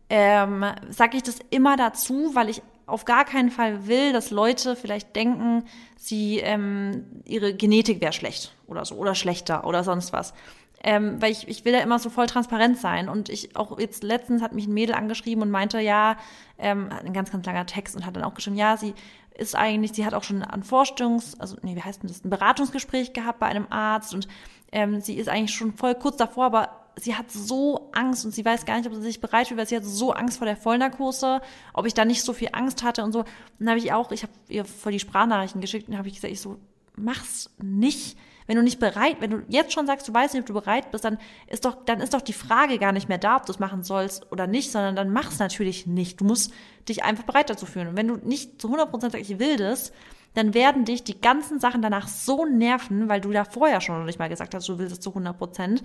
[0.08, 4.74] ähm, sage ich das immer dazu, weil ich auf gar keinen Fall will, dass Leute
[4.74, 5.64] vielleicht denken,
[5.96, 10.34] sie ähm, ihre Genetik wäre schlecht oder so oder schlechter oder sonst was
[10.82, 13.08] ähm, weil ich, ich will ja immer so voll transparent sein.
[13.08, 16.16] Und ich auch jetzt letztens hat mich ein Mädel angeschrieben und meinte, ja,
[16.58, 18.94] ähm, ein ganz, ganz langer Text und hat dann auch geschrieben, ja, sie
[19.36, 22.30] ist eigentlich, sie hat auch schon ein Vorstungs, also nee, wie heißt denn das, ein
[22.30, 24.28] Beratungsgespräch gehabt bei einem Arzt und
[24.72, 28.44] ähm, sie ist eigentlich schon voll kurz davor, aber sie hat so Angst und sie
[28.44, 30.56] weiß gar nicht, ob sie sich bereit fühlt, weil sie hat so Angst vor der
[30.56, 31.40] Vollnarkose,
[31.72, 33.20] ob ich da nicht so viel Angst hatte und so.
[33.20, 33.26] Und
[33.58, 36.32] dann habe ich auch, ich habe ihr vor die Sprachnachrichten geschickt und habe ich gesagt,
[36.32, 36.58] ich so,
[36.96, 38.18] mach's nicht
[38.50, 40.90] wenn du nicht bereit, wenn du jetzt schon sagst, du weißt nicht, ob du bereit
[40.90, 43.52] bist, dann ist doch, dann ist doch die Frage gar nicht mehr da, ob du
[43.52, 46.20] es machen sollst oder nicht, sondern dann mach es natürlich nicht.
[46.20, 46.52] Du musst
[46.88, 47.86] dich einfach bereit dazu fühlen.
[47.86, 49.92] Und wenn du nicht zu 100% sagst, ich will das,
[50.34, 54.04] dann werden dich die ganzen Sachen danach so nerven, weil du da vorher schon noch
[54.04, 55.80] nicht mal gesagt hast, du willst es zu 100%.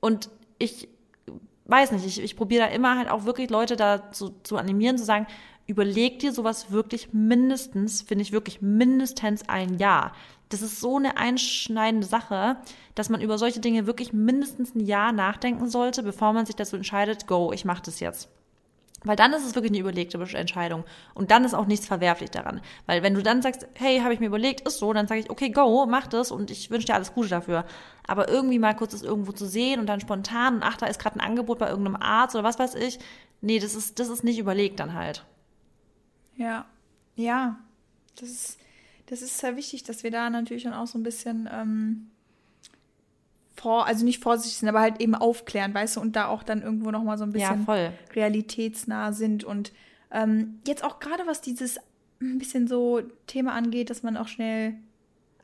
[0.00, 0.90] Und ich
[1.64, 4.98] weiß nicht, ich, ich probiere da immer halt auch wirklich Leute da zu, zu animieren,
[4.98, 5.26] zu sagen,
[5.66, 10.12] überleg dir sowas wirklich mindestens, finde ich wirklich mindestens ein Jahr.
[10.52, 12.58] Das ist so eine einschneidende Sache,
[12.94, 16.76] dass man über solche Dinge wirklich mindestens ein Jahr nachdenken sollte, bevor man sich dazu
[16.76, 18.28] entscheidet, go, ich mache das jetzt.
[19.02, 20.84] Weil dann ist es wirklich eine überlegte Entscheidung.
[21.14, 22.60] Und dann ist auch nichts verwerflich daran.
[22.84, 25.30] Weil wenn du dann sagst, hey, habe ich mir überlegt, ist so, dann sage ich,
[25.30, 27.64] okay, go, mach das und ich wünsche dir alles Gute dafür.
[28.06, 31.16] Aber irgendwie mal kurz das irgendwo zu sehen und dann spontan ach, da ist gerade
[31.16, 32.98] ein Angebot bei irgendeinem Arzt oder was weiß ich.
[33.40, 35.24] Nee, das ist, das ist nicht überlegt dann halt.
[36.36, 36.66] Ja,
[37.16, 37.56] ja.
[38.20, 38.58] Das ist,
[39.12, 42.10] das ist sehr wichtig, dass wir da natürlich dann auch so ein bisschen ähm,
[43.56, 46.62] vor, also nicht vorsichtig sind, aber halt eben aufklären, weißt du, und da auch dann
[46.62, 49.44] irgendwo nochmal so ein bisschen ja, realitätsnah sind.
[49.44, 49.72] Und
[50.10, 51.78] ähm, jetzt auch gerade was dieses
[52.22, 54.76] ein bisschen so Thema angeht, dass man auch schnell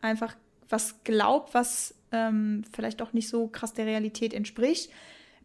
[0.00, 0.34] einfach
[0.70, 4.90] was glaubt, was ähm, vielleicht auch nicht so krass der Realität entspricht.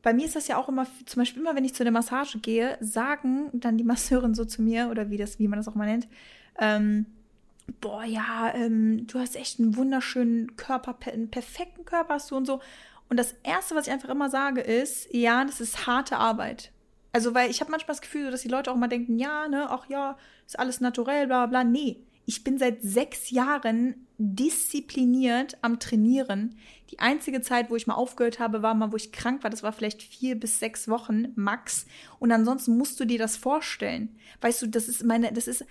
[0.02, 2.40] Bei mir ist das ja auch immer, zum Beispiel immer, wenn ich zu der Massage
[2.40, 5.76] gehe, sagen dann die Masseurin so zu mir, oder wie das, wie man das auch
[5.76, 6.08] mal nennt,
[6.58, 7.06] ähm,
[7.82, 12.46] boah, ja, ähm, du hast echt einen wunderschönen Körper, einen perfekten Körper hast du und
[12.46, 12.62] so.
[13.10, 16.72] Und das Erste, was ich einfach immer sage, ist, ja, das ist harte Arbeit.
[17.12, 19.70] Also, weil ich habe manchmal das Gefühl, dass die Leute auch mal denken, ja, ne,
[19.70, 21.64] ach ja, ist alles naturell, bla bla.
[21.64, 26.58] Nee, ich bin seit sechs Jahren diszipliniert am Trainieren.
[26.90, 29.50] Die einzige Zeit, wo ich mal aufgehört habe, war mal, wo ich krank war.
[29.50, 31.86] Das war vielleicht vier bis sechs Wochen max.
[32.20, 34.16] Und ansonsten musst du dir das vorstellen.
[34.42, 35.66] Weißt du, das ist meine, das ist,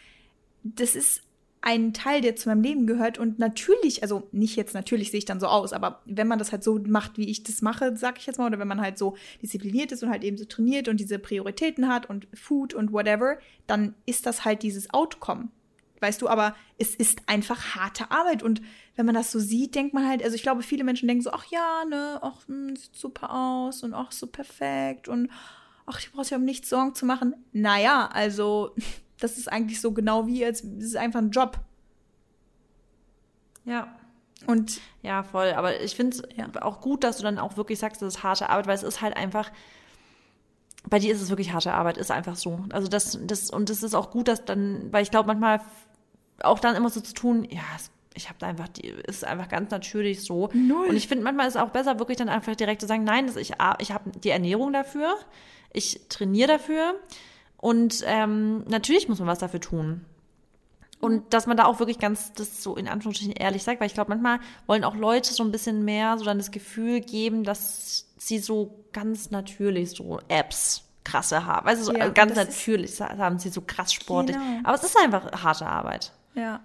[0.62, 1.22] das ist
[1.62, 3.18] ein Teil, der zu meinem Leben gehört.
[3.18, 6.52] Und natürlich, also nicht jetzt natürlich sehe ich dann so aus, aber wenn man das
[6.52, 8.98] halt so macht, wie ich das mache, sag ich jetzt mal, oder wenn man halt
[8.98, 12.92] so diszipliniert ist und halt eben so trainiert und diese Prioritäten hat und Food und
[12.92, 15.48] whatever, dann ist das halt dieses Outcome.
[16.00, 18.42] Weißt du, aber es ist einfach harte Arbeit.
[18.42, 18.60] Und
[18.96, 21.30] wenn man das so sieht, denkt man halt, also ich glaube, viele Menschen denken so,
[21.30, 25.30] ach ja, ne, ach, hm, sieht super aus und ach, so perfekt und
[25.86, 27.36] ach, ich brauche ja um nichts Sorgen zu machen.
[27.52, 28.74] Naja, also
[29.22, 31.58] das ist eigentlich so genau wie, als es ist einfach ein Job.
[33.64, 33.94] Ja.
[34.46, 35.52] Und ja, voll.
[35.52, 36.48] Aber ich finde es ja.
[36.62, 39.00] auch gut, dass du dann auch wirklich sagst, das ist harte Arbeit, weil es ist
[39.00, 39.52] halt einfach,
[40.88, 42.64] bei dir ist es wirklich harte Arbeit, ist einfach so.
[42.70, 45.60] Also das, das, und das ist auch gut, dass dann, weil ich glaube, manchmal
[46.42, 47.62] auch dann immer so zu tun, ja,
[48.14, 50.50] ich habe da einfach, die ist einfach ganz natürlich so.
[50.52, 50.88] Null.
[50.88, 53.30] Und ich finde, manchmal ist es auch besser, wirklich dann einfach direkt zu sagen, nein,
[53.36, 55.14] ich, ich habe die Ernährung dafür,
[55.72, 56.96] ich trainiere dafür
[57.62, 60.04] und ähm, natürlich muss man was dafür tun.
[60.98, 63.94] Und dass man da auch wirklich ganz das so in Anführungsstrichen ehrlich sagt, weil ich
[63.94, 68.08] glaube, manchmal wollen auch Leute so ein bisschen mehr so dann das Gefühl geben, dass
[68.18, 71.68] sie so ganz natürlich so Apps krasse haben.
[71.68, 74.36] Du, so ja, ganz natürlich haben sie so krass sportlich.
[74.36, 74.60] Genau.
[74.64, 76.10] Aber es ist einfach harte Arbeit.
[76.34, 76.60] Ja.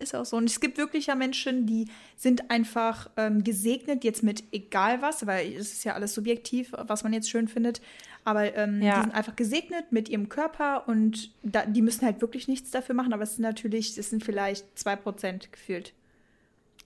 [0.00, 0.36] Ist auch so.
[0.36, 5.26] Und es gibt wirklich ja Menschen, die sind einfach ähm, gesegnet, jetzt mit egal was,
[5.26, 7.80] weil es ist ja alles subjektiv, was man jetzt schön findet.
[8.24, 8.96] Aber ähm, ja.
[8.96, 12.94] die sind einfach gesegnet mit ihrem Körper und da, die müssen halt wirklich nichts dafür
[12.94, 13.12] machen.
[13.12, 15.92] Aber es sind natürlich, es sind vielleicht zwei Prozent gefühlt.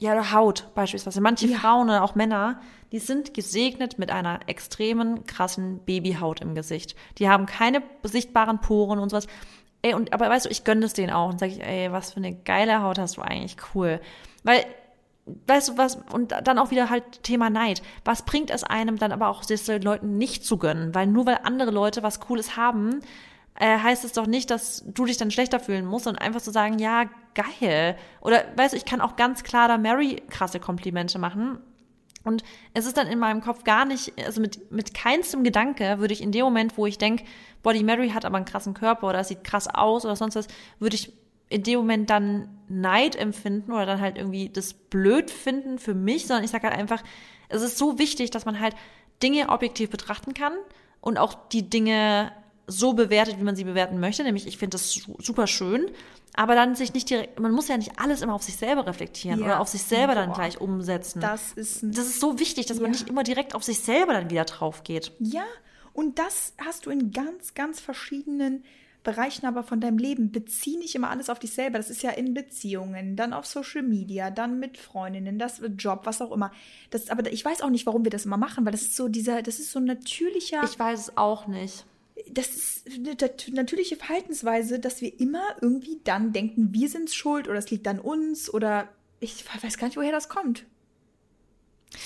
[0.00, 1.20] Ja, oder Haut beispielsweise.
[1.20, 1.59] Manche ja.
[1.59, 2.61] Frauen oder auch Männer,
[2.92, 6.94] die sind gesegnet mit einer extremen, krassen Babyhaut im Gesicht.
[7.18, 9.26] Die haben keine sichtbaren Poren und sowas.
[9.83, 12.12] Ey, und aber weißt du, ich gönne es denen auch und sage ich, ey, was
[12.12, 14.01] für eine geile Haut hast du eigentlich, cool.
[14.43, 14.64] Weil,
[15.47, 17.83] weißt du was, und dann auch wieder halt Thema Neid.
[18.05, 20.95] Was bringt es einem dann aber auch, das den Leuten nicht zu gönnen?
[20.95, 23.01] Weil nur weil andere Leute was Cooles haben,
[23.55, 26.47] äh, heißt es doch nicht, dass du dich dann schlechter fühlen musst und einfach zu
[26.47, 27.05] so sagen, ja,
[27.35, 27.97] geil.
[28.20, 31.59] Oder weißt du, ich kann auch ganz klar da Mary krasse Komplimente machen.
[32.29, 36.14] Und es ist dann in meinem Kopf gar nicht, also mit, mit keinstem Gedanke würde
[36.14, 37.24] ich in dem Moment, wo ich denke,
[37.62, 40.47] Body Mary hat aber einen krassen Körper oder sieht krass aus oder sonst was,
[40.79, 41.12] würde ich
[41.49, 46.26] in dem Moment dann Neid empfinden oder dann halt irgendwie das blöd finden für mich,
[46.26, 47.03] sondern ich sage halt einfach,
[47.49, 48.76] es ist so wichtig, dass man halt
[49.22, 50.53] Dinge objektiv betrachten kann
[51.01, 52.31] und auch die Dinge
[52.69, 54.23] so bewertet, wie man sie bewerten möchte.
[54.23, 55.91] Nämlich, ich finde das super schön,
[56.35, 59.41] aber dann sich nicht direkt, man muss ja nicht alles immer auf sich selber reflektieren
[59.41, 59.47] ja.
[59.47, 60.21] oder auf sich selber Boah.
[60.21, 61.21] dann gleich umsetzen.
[61.21, 62.83] Das ist, das ist so wichtig, dass ja.
[62.83, 65.12] man nicht immer direkt auf sich selber dann wieder drauf geht.
[65.19, 65.45] Ja,
[65.95, 68.62] und das hast du in ganz, ganz verschiedenen
[69.03, 70.31] Bereichen aber von deinem Leben.
[70.31, 71.79] Bezieh nicht immer alles auf dich selber.
[71.79, 76.21] Das ist ja in Beziehungen, dann auf Social Media, dann mit Freundinnen, das Job, was
[76.21, 76.53] auch immer.
[76.91, 79.09] Das, aber ich weiß auch nicht, warum wir das immer machen, weil das ist so
[79.09, 80.62] dieser, das ist so ein natürlicher.
[80.64, 81.87] Ich weiß es auch nicht
[82.31, 83.16] das ist eine
[83.53, 88.01] natürliche Verhaltensweise, dass wir immer irgendwie dann denken, wir sind schuld oder es liegt an
[88.01, 88.89] uns oder
[89.21, 90.64] ich weiß gar nicht, woher das kommt.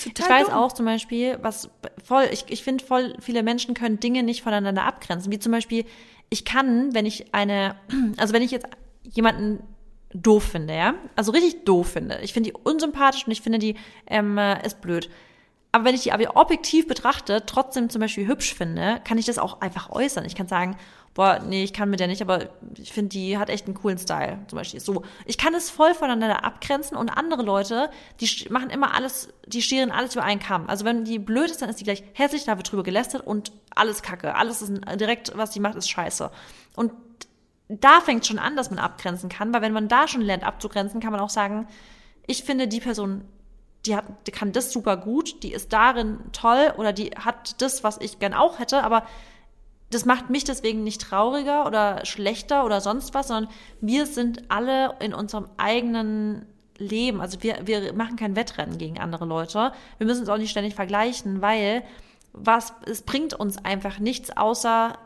[0.04, 0.54] ich weiß dumm.
[0.54, 1.70] auch zum Beispiel, was
[2.02, 5.32] voll, ich, ich finde voll, viele Menschen können Dinge nicht voneinander abgrenzen.
[5.32, 5.84] Wie zum Beispiel,
[6.30, 7.76] ich kann, wenn ich eine,
[8.16, 8.66] also wenn ich jetzt
[9.02, 9.62] jemanden
[10.14, 13.76] doof finde, ja, also richtig doof finde, ich finde die unsympathisch und ich finde die
[14.06, 15.08] ähm, ist blöd
[15.72, 19.38] aber wenn ich die aber objektiv betrachte, trotzdem zum Beispiel hübsch finde, kann ich das
[19.38, 20.26] auch einfach äußern.
[20.26, 20.76] Ich kann sagen,
[21.14, 23.96] boah, nee, ich kann mit der nicht, aber ich finde, die hat echt einen coolen
[23.96, 24.38] Style.
[24.48, 25.02] Zum Beispiel so.
[25.24, 27.88] Ich kann es voll voneinander abgrenzen und andere Leute,
[28.20, 30.68] die machen immer alles, die scheren alles über einen Kamm.
[30.68, 33.52] Also wenn die blöd ist, dann ist die gleich hässlich, da wird drüber gelästert und
[33.74, 34.34] alles kacke.
[34.34, 36.30] Alles ist direkt, was die macht, ist scheiße.
[36.76, 36.92] Und
[37.68, 41.00] da fängt schon an, dass man abgrenzen kann, weil wenn man da schon lernt abzugrenzen,
[41.00, 41.66] kann man auch sagen,
[42.26, 43.24] ich finde die Person
[43.86, 47.82] die, hat, die kann das super gut, die ist darin toll oder die hat das,
[47.82, 49.06] was ich gern auch hätte, aber
[49.90, 54.94] das macht mich deswegen nicht trauriger oder schlechter oder sonst was, sondern wir sind alle
[55.00, 56.46] in unserem eigenen
[56.78, 57.20] Leben.
[57.20, 59.72] Also wir, wir machen kein Wettrennen gegen andere Leute.
[59.98, 61.82] Wir müssen uns auch nicht ständig vergleichen, weil
[62.32, 64.98] was, es bringt uns einfach nichts außer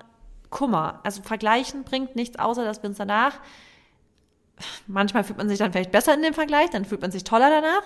[0.51, 1.01] Kummer.
[1.03, 3.41] Also vergleichen bringt nichts außer, dass wir uns danach
[4.87, 7.51] manchmal fühlt man sich dann vielleicht besser in dem Vergleich, dann fühlt man sich toller
[7.51, 7.83] danach.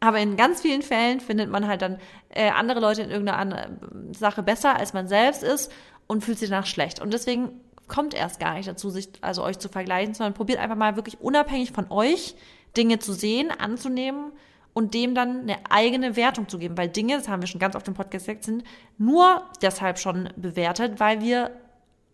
[0.00, 1.98] Aber in ganz vielen Fällen findet man halt dann
[2.30, 3.68] äh, andere Leute in irgendeiner
[4.12, 5.70] Sache besser, als man selbst ist
[6.06, 7.00] und fühlt sich danach schlecht.
[7.00, 10.76] Und deswegen kommt erst gar nicht dazu, sich also euch zu vergleichen, sondern probiert einfach
[10.76, 12.34] mal wirklich unabhängig von euch
[12.76, 14.32] Dinge zu sehen, anzunehmen
[14.72, 17.76] und dem dann eine eigene Wertung zu geben, weil Dinge, das haben wir schon ganz
[17.76, 18.64] oft im Podcast gesagt, sind
[18.98, 21.52] nur deshalb schon bewertet, weil wir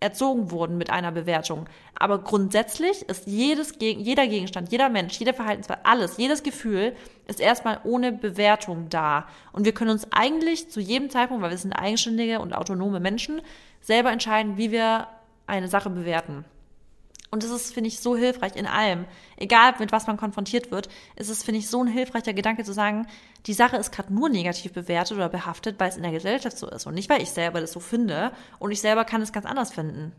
[0.00, 1.66] erzogen wurden mit einer Bewertung.
[1.94, 6.96] Aber grundsätzlich ist jedes, jeder Gegenstand, jeder Mensch, jeder Verhaltensweise, alles, jedes Gefühl
[7.26, 9.26] ist erstmal ohne Bewertung da.
[9.52, 13.42] Und wir können uns eigentlich zu jedem Zeitpunkt, weil wir sind eigenständige und autonome Menschen,
[13.82, 15.06] selber entscheiden, wie wir
[15.46, 16.44] eine Sache bewerten.
[17.30, 19.04] Und das ist, finde ich, so hilfreich in allem.
[19.36, 22.72] Egal, mit was man konfrontiert wird, ist es, finde ich, so ein hilfreicher Gedanke zu
[22.72, 23.06] sagen,
[23.46, 26.68] die Sache ist gerade nur negativ bewertet oder behaftet, weil es in der Gesellschaft so
[26.68, 29.46] ist und nicht, weil ich selber das so finde und ich selber kann es ganz
[29.46, 30.12] anders finden.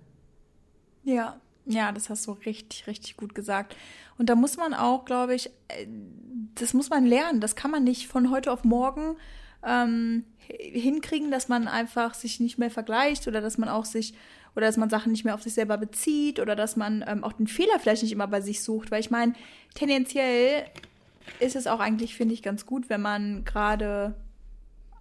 [1.03, 3.75] Ja, ja, das hast du richtig, richtig gut gesagt.
[4.17, 5.87] Und da muss man auch, glaube ich, äh,
[6.55, 7.41] das muss man lernen.
[7.41, 9.17] Das kann man nicht von heute auf morgen
[9.63, 14.13] ähm, hinkriegen, dass man einfach sich nicht mehr vergleicht oder dass man auch sich
[14.55, 17.33] oder dass man Sachen nicht mehr auf sich selber bezieht oder dass man ähm, auch
[17.33, 18.91] den Fehler vielleicht nicht immer bei sich sucht.
[18.91, 19.33] Weil ich meine,
[19.75, 20.65] tendenziell
[21.39, 24.15] ist es auch eigentlich, finde ich, ganz gut, wenn man gerade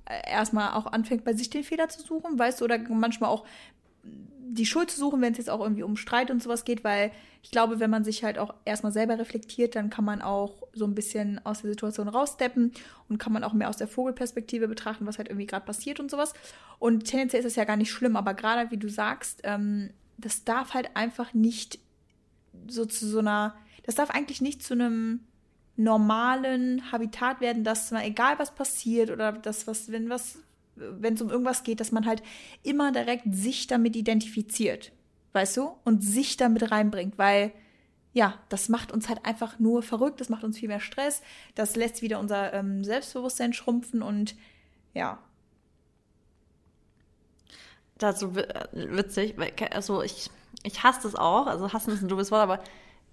[0.07, 3.45] äh, erstmal auch anfängt, bei sich den Fehler zu suchen, weißt du, oder manchmal auch
[4.53, 7.13] die Schuld zu suchen, wenn es jetzt auch irgendwie um Streit und sowas geht, weil
[7.43, 10.85] ich glaube, wenn man sich halt auch erstmal selber reflektiert, dann kann man auch so
[10.85, 12.73] ein bisschen aus der Situation raussteppen
[13.09, 16.11] und kann man auch mehr aus der Vogelperspektive betrachten, was halt irgendwie gerade passiert und
[16.11, 16.35] sowas.
[16.79, 20.45] Und tendenziell ist es ja gar nicht schlimm, aber gerade wie du sagst, ähm, das
[20.45, 21.79] darf halt einfach nicht
[22.67, 25.21] so zu so einer, das darf eigentlich nicht zu einem
[25.77, 30.39] normalen Habitat werden, dass man, egal was passiert oder das, was, wenn was
[30.81, 32.23] wenn es um irgendwas geht, dass man halt
[32.63, 34.93] immer direkt sich damit identifiziert,
[35.33, 37.53] weißt du, und sich damit reinbringt, weil
[38.13, 41.23] ja, das macht uns halt einfach nur verrückt, das macht uns viel mehr Stress,
[41.55, 44.35] das lässt wieder unser ähm, Selbstbewusstsein schrumpfen und
[44.95, 45.19] ja.
[47.99, 49.37] Dazu witzig,
[49.73, 50.31] also ich,
[50.65, 52.61] ich hasse das auch, also hassen ist ein doofes Wort, aber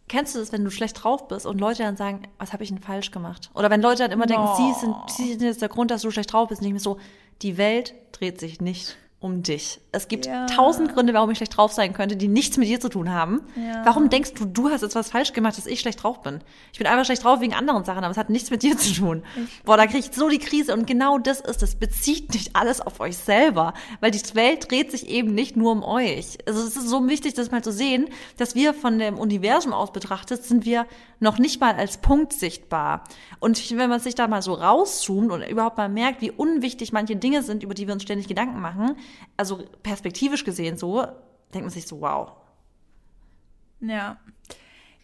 [0.09, 2.70] Kennst du das, wenn du schlecht drauf bist und Leute dann sagen, was habe ich
[2.70, 3.49] denn falsch gemacht?
[3.53, 6.11] Oder wenn Leute dann immer denken, sie sind, sie sind jetzt der Grund, dass du
[6.11, 6.97] schlecht drauf bist, nicht mehr so,
[7.42, 9.80] die Welt dreht sich nicht um dich.
[9.91, 10.45] Es gibt ja.
[10.45, 13.41] tausend Gründe, warum ich schlecht drauf sein könnte, die nichts mit dir zu tun haben.
[13.55, 13.84] Ja.
[13.84, 16.41] Warum denkst du, du hast jetzt was falsch gemacht, dass ich schlecht drauf bin?
[16.72, 18.93] Ich bin einfach schlecht drauf wegen anderen Sachen, aber es hat nichts mit dir zu
[18.93, 19.24] tun.
[19.65, 21.76] Boah, da kriege ich so die Krise und genau das ist es.
[21.76, 25.84] Bezieht nicht alles auf euch selber, weil die Welt dreht sich eben nicht nur um
[25.84, 26.38] euch.
[26.45, 29.91] Also es ist so wichtig, das mal zu sehen, dass wir von dem Universum aus
[29.91, 30.86] betrachtet, sind wir
[31.20, 33.03] noch nicht mal als Punkt sichtbar.
[33.39, 37.15] Und wenn man sich da mal so rauszoomt und überhaupt mal merkt, wie unwichtig manche
[37.15, 38.95] Dinge sind, über die wir uns ständig Gedanken machen,
[39.36, 41.01] also perspektivisch gesehen so,
[41.53, 42.34] denkt man sich so, wow.
[43.80, 44.20] Ja.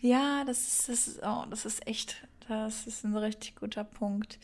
[0.01, 4.37] Ja, das ist, das ist, oh, das ist echt, das ist ein richtig guter Punkt.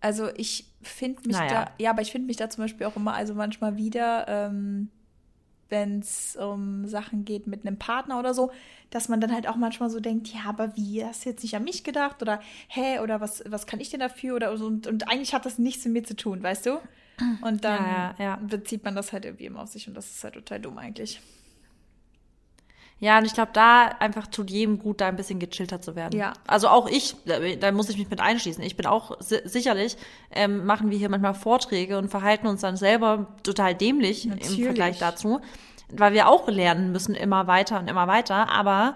[0.00, 1.64] Also ich finde mich naja.
[1.64, 4.90] da, ja, aber ich finde mich da zum Beispiel auch immer, also manchmal wieder, ähm,
[5.72, 8.52] wenn es um Sachen geht mit einem Partner oder so,
[8.90, 11.56] dass man dann halt auch manchmal so denkt, ja, aber wie, hast du jetzt nicht
[11.56, 12.22] an mich gedacht?
[12.22, 14.36] Oder hä, oder was, was kann ich denn dafür?
[14.36, 16.78] Oder so, und, und eigentlich hat das nichts mit mir zu tun, weißt du?
[17.40, 18.36] Und dann ja, ja, ja.
[18.36, 21.20] bezieht man das halt irgendwie immer auf sich und das ist halt total dumm eigentlich.
[23.02, 26.16] Ja, und ich glaube, da einfach tut jedem gut, da ein bisschen gechillter zu werden.
[26.16, 26.34] Ja.
[26.46, 28.62] Also auch ich, da, da muss ich mich mit einschließen.
[28.62, 29.96] Ich bin auch si sicherlich,
[30.30, 34.56] ähm, machen wir hier manchmal Vorträge und verhalten uns dann selber total dämlich Natürlich.
[34.56, 35.40] im Vergleich dazu,
[35.90, 38.48] weil wir auch lernen müssen immer weiter und immer weiter.
[38.50, 38.94] Aber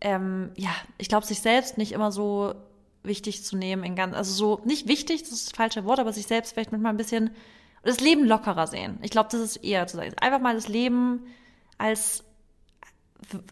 [0.00, 2.54] ähm, ja, ich glaube, sich selbst nicht immer so
[3.02, 6.14] wichtig zu nehmen in ganz, also so nicht wichtig, das ist das falsche Wort, aber
[6.14, 7.32] sich selbst vielleicht manchmal ein bisschen
[7.84, 8.98] das Leben lockerer sehen.
[9.02, 11.26] Ich glaube, das ist eher zu sagen, einfach mal das Leben
[11.76, 12.24] als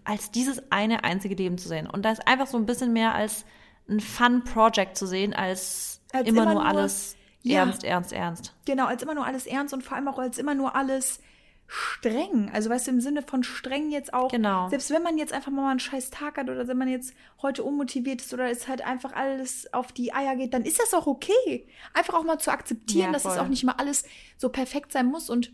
[0.04, 3.14] als dieses eine einzige Leben zu sehen und da ist einfach so ein bisschen mehr
[3.14, 3.44] als
[3.88, 8.54] ein Fun Project zu sehen als, als immer, immer, nur alles ja, ernst, ernst, ernst.
[8.66, 11.20] Genau, als immer nur alles ernst und vor allem auch als immer nur alles
[11.66, 12.50] streng.
[12.52, 14.30] Also weißt du, im Sinne von streng jetzt auch.
[14.30, 14.68] Genau.
[14.68, 17.62] Selbst wenn man jetzt einfach mal einen scheiß Tag hat oder wenn man jetzt heute
[17.62, 21.06] unmotiviert ist oder es halt einfach alles auf die Eier geht, dann ist das auch
[21.06, 21.68] okay.
[21.94, 24.04] Einfach auch mal zu akzeptieren, Ja, dass es auch nicht immer alles
[24.36, 25.30] so perfekt sein muss.
[25.30, 25.52] Und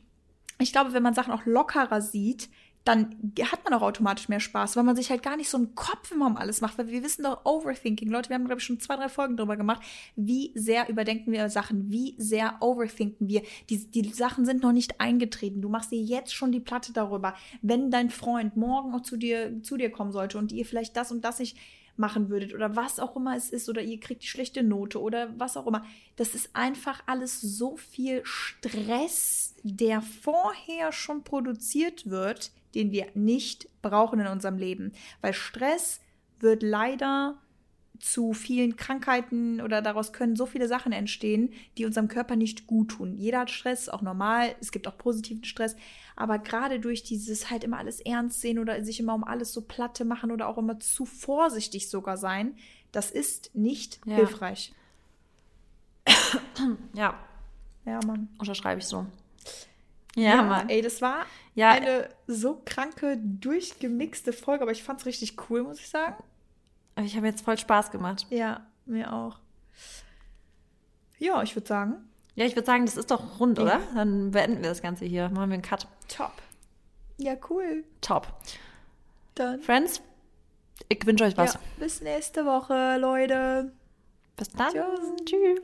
[0.59, 2.49] ich glaube, wenn man Sachen auch lockerer sieht,
[2.87, 5.75] dann hat man auch automatisch mehr Spaß, weil man sich halt gar nicht so einen
[5.75, 8.09] Kopf immer um alles macht, weil wir wissen doch Overthinking.
[8.09, 9.83] Leute, wir haben, glaube ich, schon zwei, drei Folgen drüber gemacht.
[10.15, 11.91] Wie sehr überdenken wir Sachen?
[11.91, 13.43] Wie sehr overthinken wir?
[13.71, 15.63] Die, die Sachen sind noch nicht eingetreten.
[15.63, 17.35] Du machst dir jetzt schon die Platte darüber.
[17.61, 21.11] Wenn dein Freund morgen auch zu dir, zu dir kommen sollte und ihr vielleicht das
[21.11, 21.57] und das nicht
[21.97, 25.29] machen würdet oder was auch immer es ist oder ihr kriegt die schlechte Note oder
[25.39, 25.85] was auch immer.
[26.17, 33.69] Das ist einfach alles so viel Stress, der vorher schon produziert wird, den wir nicht
[33.83, 34.93] brauchen in unserem Leben.
[35.21, 36.01] Weil Stress
[36.39, 37.39] wird leider
[37.99, 42.91] zu vielen Krankheiten oder daraus können so viele Sachen entstehen, die unserem Körper nicht gut
[42.91, 43.17] tun.
[43.17, 44.55] Jeder hat Stress, auch normal.
[44.61, 45.77] Es gibt auch positiven Stress.
[46.15, 49.63] Aber gerade durch dieses halt immer alles ernst sehen oder sich immer um alles so
[49.63, 52.55] platte machen oder auch immer zu vorsichtig sogar sein,
[52.93, 54.17] das ist nicht Ja.
[54.17, 54.75] hilfreich.
[56.95, 57.15] Ja,
[57.85, 58.29] Ja, Mann.
[58.39, 59.07] unterschreibe ich so.
[60.17, 60.69] Ja, Mann.
[60.69, 65.79] ey, das war Ja, eine so kranke, durchgemixte Folge, aber ich fand's richtig cool, muss
[65.79, 66.17] ich sagen.
[67.03, 68.27] ich habe jetzt voll Spaß gemacht.
[68.31, 69.39] Ja, mir auch.
[71.19, 71.97] Ja, ich würde sagen,
[72.35, 73.65] Ja, ich würde sagen, das ist doch rund, Ja.
[73.65, 73.81] oder?
[73.95, 75.29] Dann beenden wir das Ganze hier.
[75.31, 75.87] Machen wir einen Cut.
[76.09, 76.33] top.
[77.19, 77.85] Ja, cool.
[78.03, 78.27] Top.
[79.35, 79.61] Dann.
[79.63, 80.03] Friends,
[80.91, 81.55] ich wünsche euch was.
[81.55, 83.73] Ja, bis nächste Woche, Leute.
[84.37, 84.71] Bis dann.
[84.73, 85.25] Tschüss.
[85.25, 85.61] Tschüss.